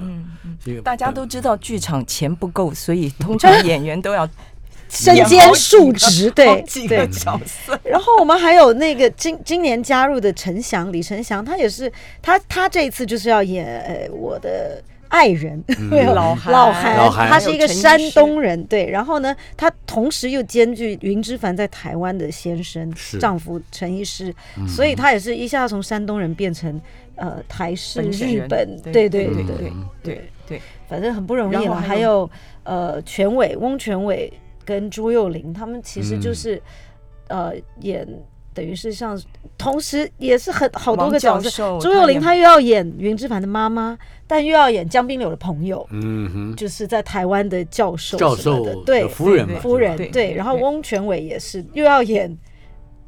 [0.64, 4.28] 是一个大家都知道剧场钱不够，所以通常演员都要
[4.90, 7.08] 身兼数职，对几个对。
[7.08, 7.80] 角色。
[7.82, 14.82] 然后我们还有那个今今年加入的陈翔，李陈翔，他也是他他这一次就是要演呃我的
[15.12, 15.62] 爱人，
[16.14, 18.88] 老韩，老韩，他是一个山东人，对。
[18.88, 22.90] 然后呢，他同时又兼具云之凡在台湾的先生、
[23.20, 24.34] 丈夫陈医师，
[24.66, 26.80] 所以他也是一下从山东人变成
[27.16, 31.76] 呃台式日本，对对对对对对，反正很不容易了。
[31.76, 32.28] 还有？
[32.64, 34.32] 呃，权伟翁权伟
[34.64, 36.62] 跟朱佑林，他们其实就是
[37.28, 38.08] 呃演。
[38.54, 39.20] 等于是像，
[39.56, 41.78] 同时也是很好多个角色。
[41.80, 43.96] 朱幼玲他她又要演云之凡的妈妈，
[44.26, 52.36] 但又要演江滨柳的朋友，嗯哼，就是在台湾的教授教授的对夫人，夫人对对，然后翁全伟也是又要演。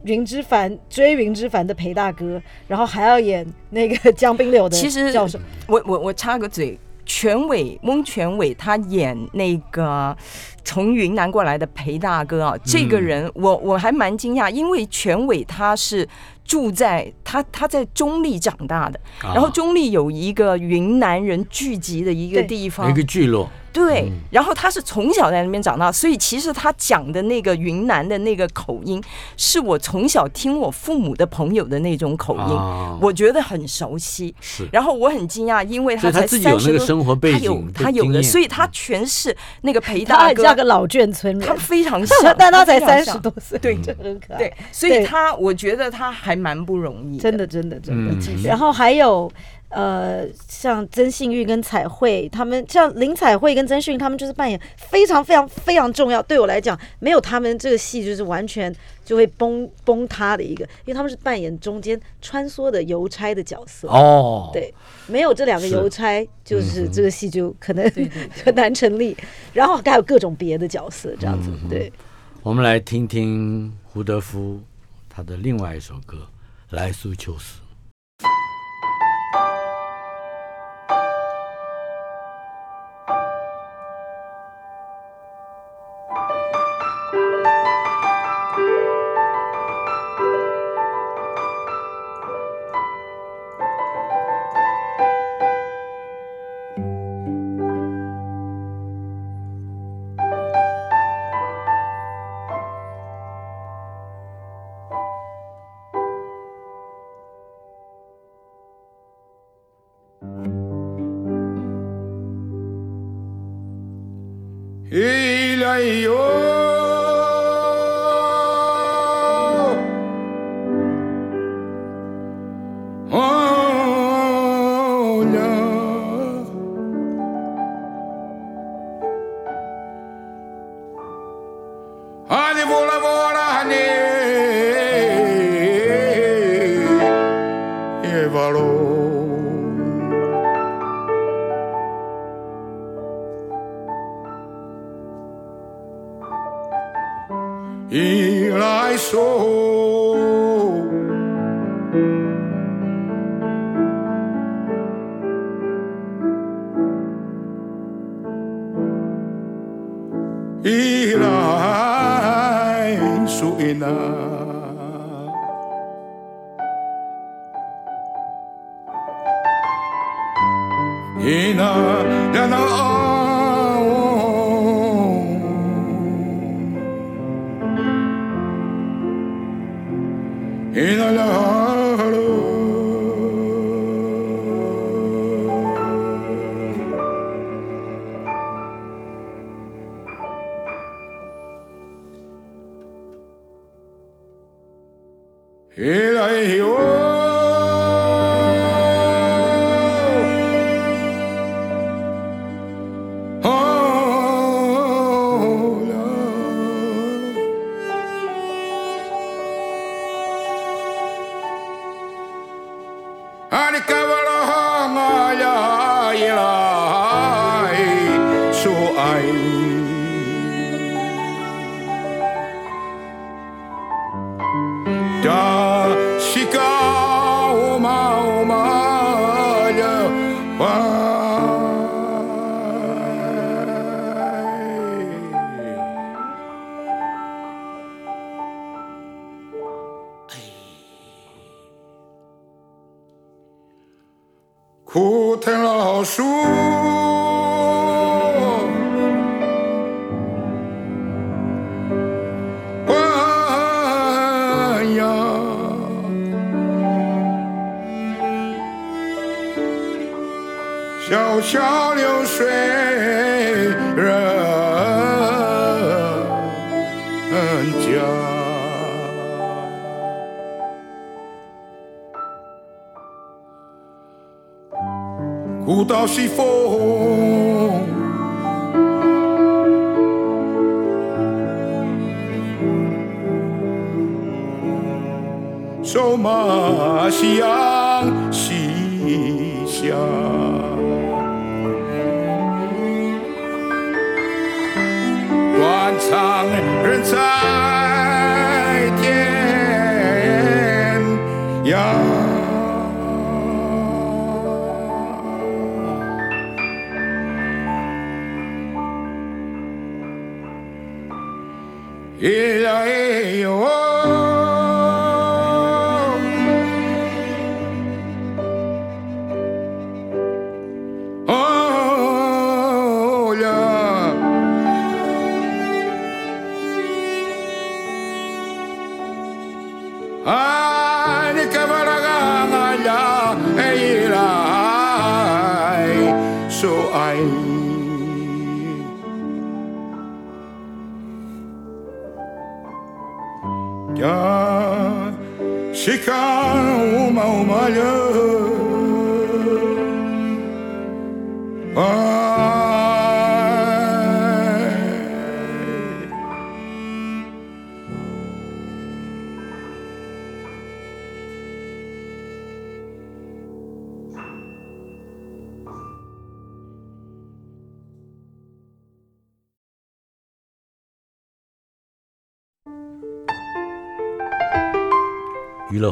[0.04, 2.38] 云之凡追云之凡的裴大哥，
[2.68, 10.16] 然后还要演那个江滨柳的其实教授，我我我插个嘴，全伟翁全伟他演那个
[10.64, 16.08] 从云南过来的裴大哥啊，这个人我我还蛮惊讶，因为全伟他是
[16.44, 19.32] 住在他他在中立长大的，啊。
[19.34, 22.90] 然后中立有一个云南人聚集的一个地方。
[22.90, 29.02] 一，个聚落，对，然后他是从小在那边长大，所以其实他讲的那个云南的那个口音，
[29.36, 32.96] 是我从小听我父母的朋友的那种口音，啊。
[33.02, 34.32] 我觉得很熟悉。
[34.40, 34.68] 是。
[34.70, 41.48] 然后我很惊讶，因为他才自己有那个三十多，生活背他有景他有的，所以他全是那个陪大哥，像个老眷村人。
[41.48, 44.38] 他，非常像， 但他才三十多岁，对这很可爱。
[44.38, 48.14] 对，所以他我觉得他还蛮不容易，真的，真的，真的。
[48.14, 48.42] 嗯。
[48.44, 49.30] 然后还有
[49.74, 56.22] 呃，像曾幸玉跟彩绘，他们像林彩绘跟曾幸玉，他们就是扮演非常非常非常重要。
[56.22, 58.72] 对我来讲，没有他们这个戏就是完全
[59.04, 63.88] 就会崩崩塌的一个，因为他们是扮演中间穿梭的邮差的角色。
[63.88, 64.72] 哦，对，
[65.08, 67.92] 没有这两个邮差，就是这个戏就可能
[68.54, 69.16] 难成立。
[69.52, 71.92] 然后还有各种别的角色，这样子，嗯对。
[72.44, 74.60] 我们来听听胡德夫
[75.08, 76.18] 他的另外一首歌
[76.76, 77.58] 《来苏秋斯》。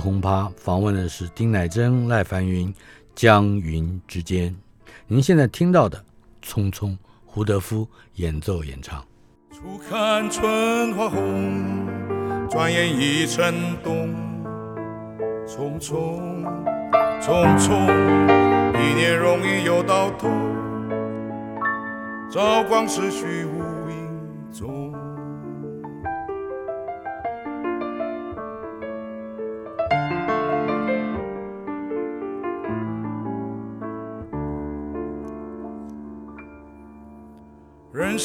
[0.03, 2.75] 轰趴》访问的是丁乃真、赖凡云、
[3.15, 4.53] 江云之间。
[5.07, 5.97] 您现在听到的
[6.45, 6.89] 《匆匆》，
[7.25, 7.87] 胡德夫
[8.17, 9.01] 演奏演唱。
[9.53, 11.87] 初看春花红，
[12.51, 14.13] 转眼已成冬。
[15.47, 16.19] 匆匆
[17.21, 17.71] 匆匆，
[18.75, 20.29] 一年容易又到头，
[22.29, 24.92] 朝光逝去无影踪。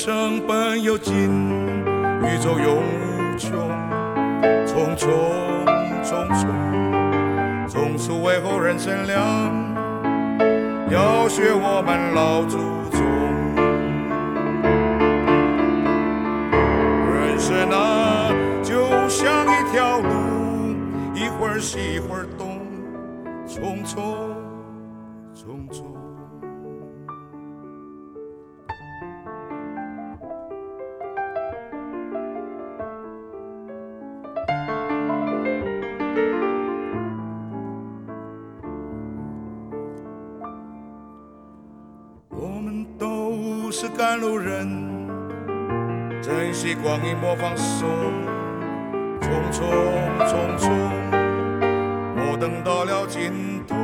[0.08, 3.52] 生本有尽，宇宙永无穷。
[4.66, 5.10] 匆匆
[6.02, 6.48] 匆匆，
[7.68, 9.22] 匆促为后人乘凉，
[10.90, 12.58] 要学我们老祖
[12.90, 13.04] 宗。
[17.14, 18.32] 人生啊，
[18.64, 20.08] 就像一条路，
[21.14, 22.62] 一会儿西一会儿东，
[23.46, 24.00] 匆匆
[44.18, 44.68] 路人，
[46.22, 47.88] 珍惜光阴莫放松。
[49.22, 49.62] 匆匆
[50.26, 50.70] 匆匆，
[52.16, 53.32] 莫等到了尽
[53.68, 53.76] 头，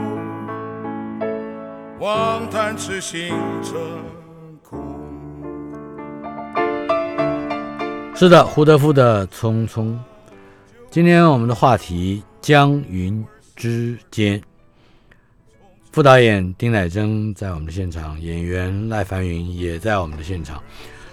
[1.99, 3.29] 望叹痴心
[3.61, 3.79] 成
[4.63, 4.79] 空。
[8.15, 9.86] 是的，胡德夫的《匆匆》。
[10.89, 13.23] 今天我们的话题江云
[13.55, 14.41] 之间，
[15.93, 20.59] 副导演丁乃真在我们的现场，演员赖凡云也在我们的现场。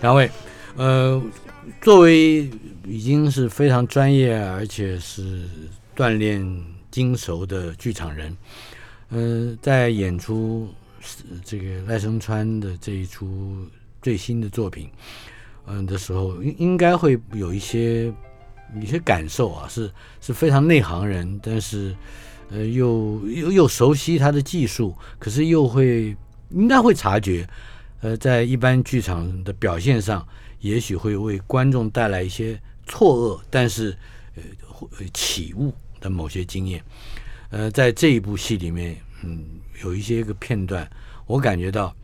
[0.01, 0.31] 两位，
[0.75, 1.23] 呃，
[1.83, 2.49] 作为
[2.87, 5.47] 已经是非常专业而且是
[5.95, 6.43] 锻炼
[6.91, 8.35] 精熟的剧场人，
[9.11, 10.67] 呃，在演出
[11.45, 13.59] 这个赖声川的这一出
[14.01, 14.89] 最新的作品，
[15.67, 18.11] 嗯的时候，应应该会有一些
[18.81, 21.95] 一些感受啊，是是非常内行人，但是
[22.51, 26.17] 呃又又又熟悉他的技术，可是又会
[26.51, 27.49] 应该会察觉，
[28.01, 30.27] 呃，在一般剧场的表现上，
[30.61, 33.97] 也许会为观众带来一些错愕，但是
[34.35, 36.83] 呃会启悟的某些经验。
[37.51, 39.45] 呃，在这一部戏里面，嗯，
[39.83, 40.89] 有一些个片段，
[41.27, 41.95] 我感觉到，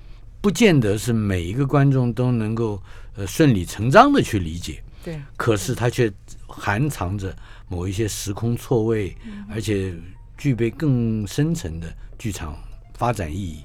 [0.41, 2.81] 不见得是每一个观众都能够
[3.17, 6.13] 呃顺理成章的去理解，对，可是它却
[6.47, 7.37] 含藏着
[7.69, 9.17] 某一些时空错位，
[9.51, 9.95] 而且
[10.37, 12.57] 具备更深层的剧场
[12.95, 13.65] 发展意义，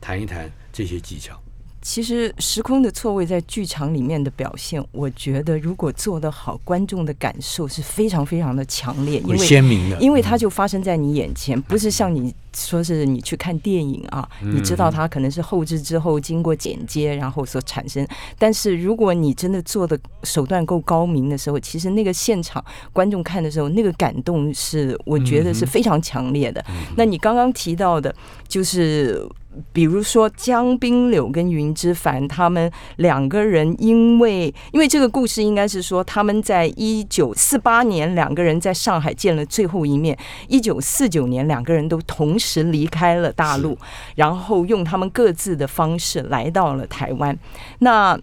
[0.00, 1.40] 谈一谈这些技巧。
[1.82, 18.06] 其实时空的错位在剧场里面的表现，我觉得如果做得好，观众的感受是非常非常的强烈，因为鲜明的，因为它就发生在你眼前，不是像你说是你去看电影啊，你知道它可能是后置之后经过剪接，然后所产生。
[18.38, 26.64] 但是如果你真的做的手段够高明的时候，其实那个现场观众看的时候，那个感动是我觉得是非常强烈的。
[26.96, 28.14] 那你刚刚提到的，
[28.46, 29.28] 就是。
[29.72, 40.16] 比如说江滨柳跟云之凡他们两个人，因为因为这个故事应该是说他们在一九四八年两个人在上海见了最后一面，
[40.48, 43.76] 一九四九年两个人都同时离开了大陆，
[44.14, 47.38] 然后用他们各自的方式来到了台湾。
[47.80, 48.18] 那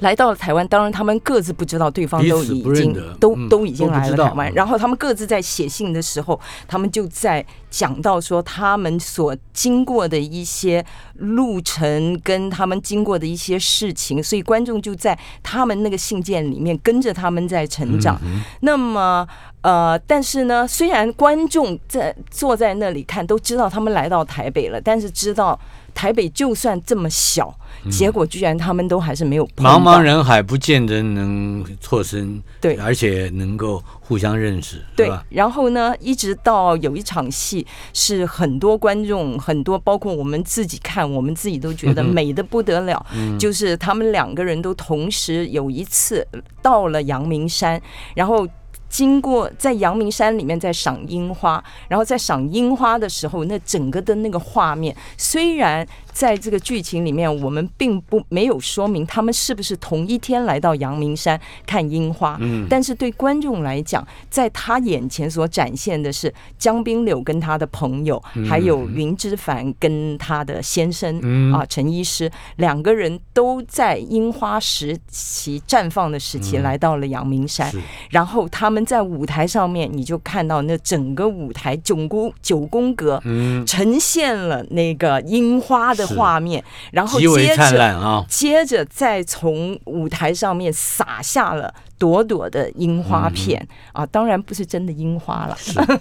[0.00, 10.84] 来到了台湾，当然他们各自不知道对方都已经都嗯都已经来了台湾，嗯然后他们各自在写信的时候，他们就在讲到说他们所经过的一些
[11.14, 18.20] 路程，跟他们经过的一些事情，所以观众就在他们那个信件里面跟着他们在成长。
[18.60, 19.26] 那么。
[19.60, 25.58] 呃，但是呢，虽然观众在坐在那里看，都知道他们来到台北了，但是知道
[25.98, 27.52] 台北就算这么小，
[27.90, 43.04] 结果居然他们都还是没有碰茫茫人海，不见得能错身，对而且能够互相认识，对？，然后呢，一直到有一场戏是很多观众，很多包括我们自己看，我们自己都觉得美的不得了。
[43.36, 46.24] 就是他们两个人都同时有一次
[46.62, 47.82] 到了阳明山，
[48.14, 48.46] 然后。
[48.88, 55.86] 经过在阳明山里面在赏樱花，然后在赏樱花的时候，那整个的那个画面，虽然
[56.18, 62.66] 在这个剧情里面我们并不没有说明他们是不是同一天来到阳明山看樱花，嗯。
[62.68, 71.52] 但是对观众来讲，在他眼前所展现的是江滨柳跟他的朋友，还有云之凡跟他的先生、嗯。
[71.52, 77.80] 啊陈医师两个人都在樱花时期绽放的时期来到了阳明山，是。
[78.10, 83.22] 然后他们在舞台上面，你就看到那整个舞台九宫九宫格。
[83.24, 88.26] 嗯，呈现了那个樱花的是画面，然后接着！
[88.28, 95.56] 接着再从舞台上面洒下了朵朵的樱花片、啊，当然不是真的樱花了。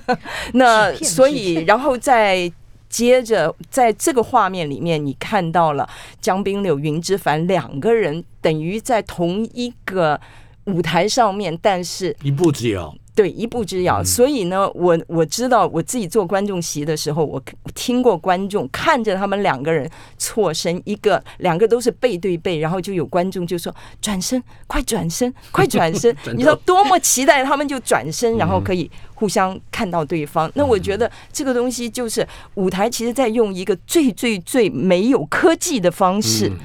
[0.53, 2.51] 那所以，然后再
[2.89, 5.87] 接着在这个画面里面，你看到了
[6.21, 10.19] 江滨柳、云之凡两个人等于在同一个
[10.65, 14.03] 舞台上面，但是一步之遥，对，一步之遥。
[14.03, 19.89] 所以呢，我我知道我自己做观众席的时候，我我听过观众看着他们两个人
[20.19, 30.51] 错身，一个两个都是背对背，然后就有观众就说转身，快转身，快转身 你知道多么期待他们就转身，然后可以互相看到对方。
[30.53, 36.49] 那我觉得这个东西就是舞台，其实在用一个最最最没有科技的方式。
[36.49, 36.57] 嗯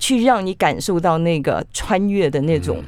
[0.00, 2.80] 去让你感受到那个穿越的那种、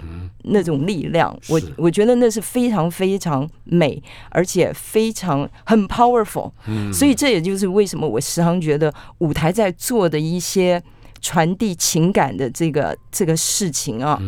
[0.45, 6.51] 那种力量，我我觉得那是非常非常美，而且非常很 powerful。
[6.66, 10.82] 嗯所以这也就是为什么我时常觉得舞台在做的一些
[11.20, 14.20] 传递情感的这个这个事情啊。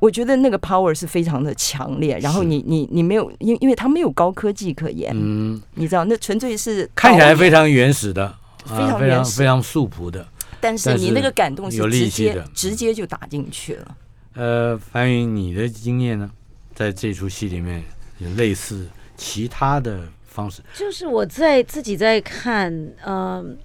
[0.00, 8.32] 我觉得那个 power 是非常的强烈，然后你你你没有，因因为它没有高科技可言，嗯，你知道，那纯粹是看起来非常原始的，
[8.64, 10.24] 非常啊、非原始常非常素朴的。
[10.60, 13.96] 但是你那个感动是直接直接就打进去了。
[14.38, 16.30] 呃，樊云，你的经验呢，
[16.72, 17.82] 在这出戏里面
[18.18, 18.86] 有类似
[19.16, 20.62] 其他的方式？
[20.76, 22.72] 就是我在自己在看，
[23.04, 23.58] 嗯、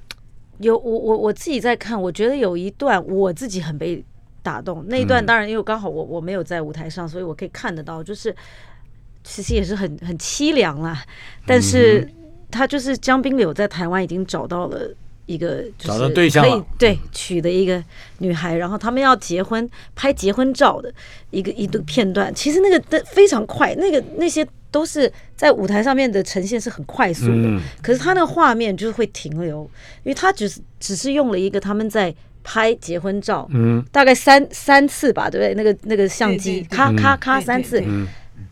[0.58, 4.04] 有我我我自己在看，我觉得有一段我自己很被
[4.42, 4.84] 打动。
[4.88, 8.36] 那一段嗯当然因为刚好我我没有在舞台上，所以我可以看得到，就是
[9.24, 11.06] 其实也是很很凄凉啦。
[11.46, 12.12] 但是
[12.50, 14.92] 他就是江滨柳在台湾已经找到了。
[15.26, 17.82] 一个就是找到对象可以了对娶的一个
[18.18, 20.94] 女孩，然后他们要结婚，拍结婚照的
[21.32, 22.34] 一个一个片段。
[22.36, 27.34] 其实那个的非常快，那个那些都是在舞台上面的呈现是很快速的。
[27.36, 27.62] 嗯。
[27.82, 29.62] 可是他那个画面就是会停留，
[30.04, 32.14] 因为他只是只是用了一个他们在
[32.44, 33.82] 拍结婚照，嗯。
[33.92, 35.54] 大概三三次吧，对不对？
[35.56, 37.82] 那个那个相机咔咔咔三次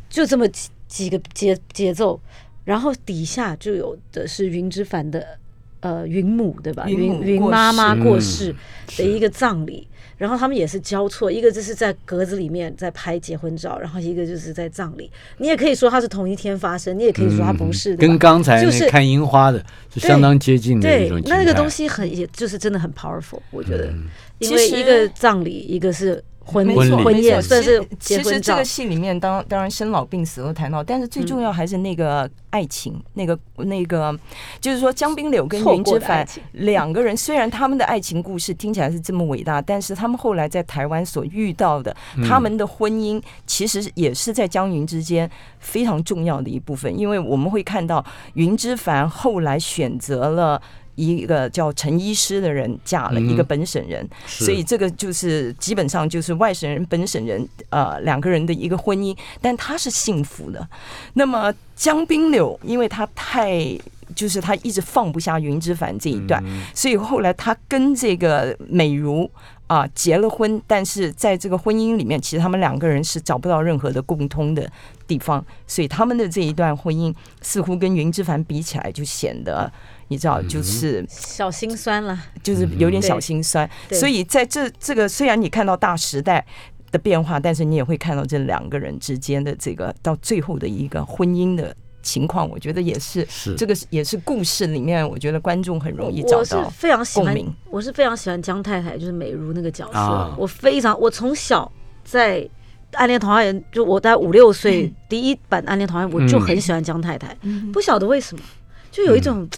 [0.09, 2.19] 就这么几几个节节奏，
[2.63, 5.38] 然后底下就有的是云之凡的
[5.82, 6.86] 呃云母对吧？
[6.88, 8.55] 云云妈妈过世
[8.97, 9.88] 的一个葬礼。
[10.17, 15.09] 然后他们也是交错，一个就是在格子里面在拍结婚照，然后一个就是在葬礼。
[15.39, 27.30] 你也可以说它是同一天发生，你也可以说它不是，跟刚才就是看樱花的是相当接近的一对种，情态那个东西很，也就是真的很 powerful，我觉得，嗯因为其实一个葬礼，一个是婚没婚礼错，婚没错。
[27.30, 34.18] 宴算是其实这个戏里面当当然生老病死都谈到，但是最重要还是那个爱情，那个那个
[34.60, 41.95] 就是说江滨柳跟云之凡两个人，虽然他们的爱情故事听起来是这么伟大，但是他们后来在台湾所遇到的，
[42.28, 45.30] 他们的婚姻其实也是在江云之间
[45.60, 50.62] 非常重要的一部分，因为我们会看到云之凡后来选择了。
[50.95, 54.45] 一个叫陈医师的人嫁了一个本省人，是。
[54.45, 60.67] 所以这个就是基本上就是外省人本省人呃两个人的一个婚姻，但他是幸福的。
[61.13, 63.77] 那么江滨柳，因为他太
[64.15, 66.43] 就是他一直放不下云之凡这一段，
[66.75, 69.29] 所以后来他跟这个美如
[69.67, 74.69] 啊结了婚，但是在这个婚姻里面，其实他们两个人是找不到任何的共通的
[75.07, 79.71] 地方，所以他们的这一段婚姻似乎跟云之凡比起来，就显得
[80.12, 82.20] 你知道，就是小心酸了。
[82.43, 83.68] 就是有点小心酸。
[83.91, 86.45] 所以在这这个虽然你看到大时代
[86.91, 93.55] 的变化，但是你也会看到这两个人之间的这个到最后的一个婚姻的情况，我觉得也是是。
[93.55, 99.97] 这个也是故事里面，我觉得观众很容易找我是到非常喜欢共鸣，我是非常喜欢江太太，就是美如那个角色。
[99.97, 100.36] 啊。
[100.38, 101.72] 我非常，我从小
[102.03, 102.41] 在
[102.95, 104.95] 《暗恋桃花源》，就我在五六岁、嗯。
[105.07, 107.34] 第一版《暗恋桃花源》，我就很喜欢江太太，
[107.72, 108.43] 不晓得为什么，
[108.91, 109.41] 就有一种。
[109.43, 109.49] 你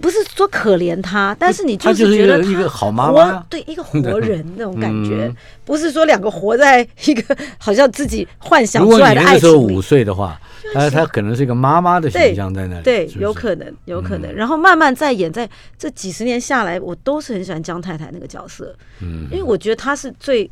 [0.00, 5.26] 不是说可怜他，但是你就是觉得个一个好妈活妈，对一个活人那种感觉。
[5.26, 9.80] 嗯，不是说两个活在一个好像自己幻想出来的爱那个时候五。
[9.80, 10.40] 岁的话，
[10.74, 14.22] 他他可能是一个妈妈的形象在那里，对，是是有可能，有可嗯。
[14.22, 14.34] 能。
[14.34, 19.26] 然后慢慢再演，在这几十年下来，我都是很喜欢江太太那个角色，嗯。
[19.30, 20.48] 因为我觉得她是最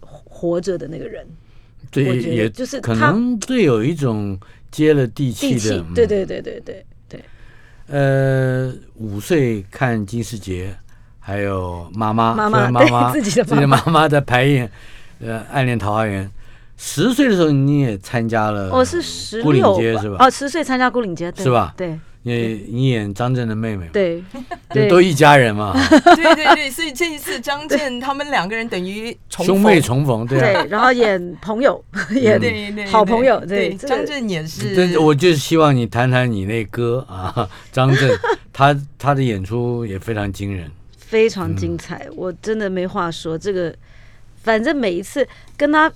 [0.00, 1.26] 活着的那个人，
[1.90, 4.38] 对，也就是她可能最有一种
[4.70, 6.86] 接了地气地的对对对对对，
[7.90, 10.76] 呃，五岁看金世杰，
[11.18, 14.70] 还有妈妈，妈妈虽然妈妈对自己的自己的妈妈妈妈的排演，
[15.20, 16.24] 呃，《暗恋桃花源》。
[16.76, 20.16] 十岁的时候你也参加了，我哦是十六街是吧？
[20.24, 24.22] 哦，十岁参加孤岭街，对是吧对你你演张震的妹妹，对。
[24.88, 25.74] 都一家人嘛，
[26.14, 30.62] 对对对，所以这一次张震他们两个人等于重兄妹重逢，对啊。
[30.62, 31.82] 对，然后演朋友，
[32.14, 38.16] 演好朋友，对张震也是，这我就是希望你谈谈你那歌啊， 张震，
[38.52, 40.70] 他他的演出也非常惊人。
[40.96, 43.36] 非常精彩，我真的没话说。
[43.36, 43.74] 这个
[44.44, 45.92] 反正每一次跟他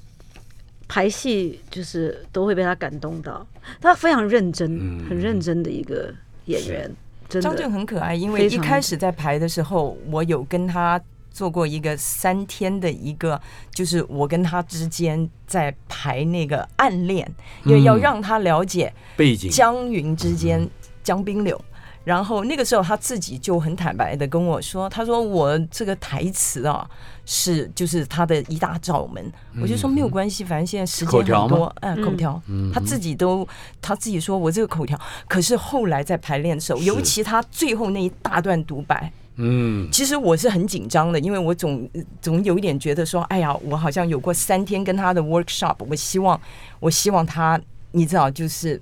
[0.89, 3.47] 排戏，就是都会被他感动到。
[3.81, 6.13] 他非常认真，嗯很认真的一个
[6.47, 6.91] 演员，
[7.29, 7.71] 真张震。
[7.71, 13.41] 很可爱，因为一开始在排的时候，我有跟他做过一个三天的一个，
[13.73, 17.29] 就是我跟他之间在排那个暗恋，
[17.65, 20.69] 因为要嗯让他了解背景江云之间
[21.03, 21.61] 江滨柳。
[22.05, 26.87] 然后那个时候他自己就很坦白的跟我说，他说我这个台词啊
[27.25, 31.49] 是就是他的一大罩门，我就说没有关系，反正现在时间口条吗？
[31.49, 32.43] 很多，嗯，口条，
[32.73, 33.49] 他自己都
[33.81, 41.89] 他自己说我这个口条，可是后来在排练的时候，尤其他最后那一大段独白，嗯，其实我是很紧张的，因为我总
[42.21, 46.39] 总有一点觉得说，哎呀，我好像有过三天跟他的 workshop，我希望
[46.81, 47.59] 我希望他，
[47.93, 48.79] 你知道，就是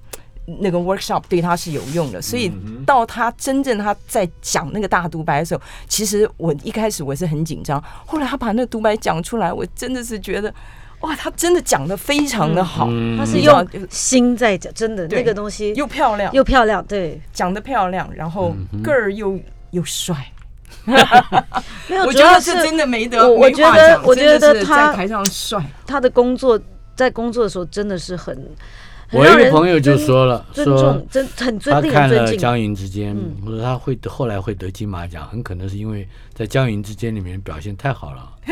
[0.60, 2.52] 那个 workshop 对他是有用的，所以
[2.86, 10.52] 到他真正他在讲那个大独白的时候，其实我一开始我是很紧张，后来他把那个独白讲出来，我真的是觉得，
[11.00, 19.38] 哇，他真的讲的非常的好，嗯他是用心在讲，真的那个东西又漂亮，又漂亮，对，讲的漂亮，然后嗯个儿又
[19.70, 20.14] 又帅。
[20.84, 26.58] 没有，我觉得是真的没得，我觉得我觉得他在台上帅，他的工作
[26.96, 28.36] 在工作的时候真的是，很
[29.12, 32.32] 我一个朋友就说了，尊说重，真很尊他看了《。
[32.36, 38.28] 江云之间》嗯我说他会后来会得金马奖，很可能是因为在《江云之间》里面表现太好了。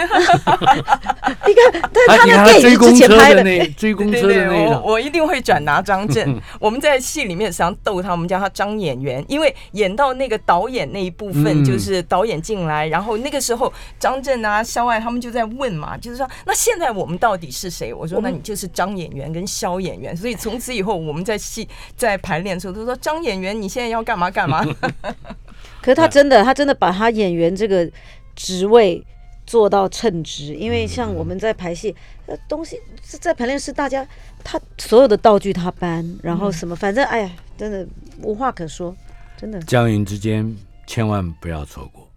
[1.46, 6.40] 你看，但是他你看那电影之前拍的，那 追公车的对对，我那个，我一定会转达张震。
[6.60, 17.92] 我们在戏里面常逗他，我们叫他张演员，因为演到那个导演那一部分，嗯就是导演进来，然后那个时候张震啊、肖爱他们就在问嘛，就是说那现在我们到底是谁？
[17.92, 24.64] 我说那你就是张演员跟肖演员，所以从此以后我们在戏在排练的时候他说张演员你现在要干嘛干嘛。
[25.82, 27.90] 可是他真的，他真的把他演员这个
[28.36, 29.02] 职位
[29.50, 30.54] 做到称职。
[30.54, 31.92] 因为像我们在排戏，
[32.26, 34.06] 呃，东西是在排练室，大家
[34.44, 37.84] 他所有的道具他搬，然后什么，反正哎呀，真的
[38.22, 38.94] 无话可说，
[39.36, 39.60] 真的。
[39.62, 42.08] 江云之间千万不要错过。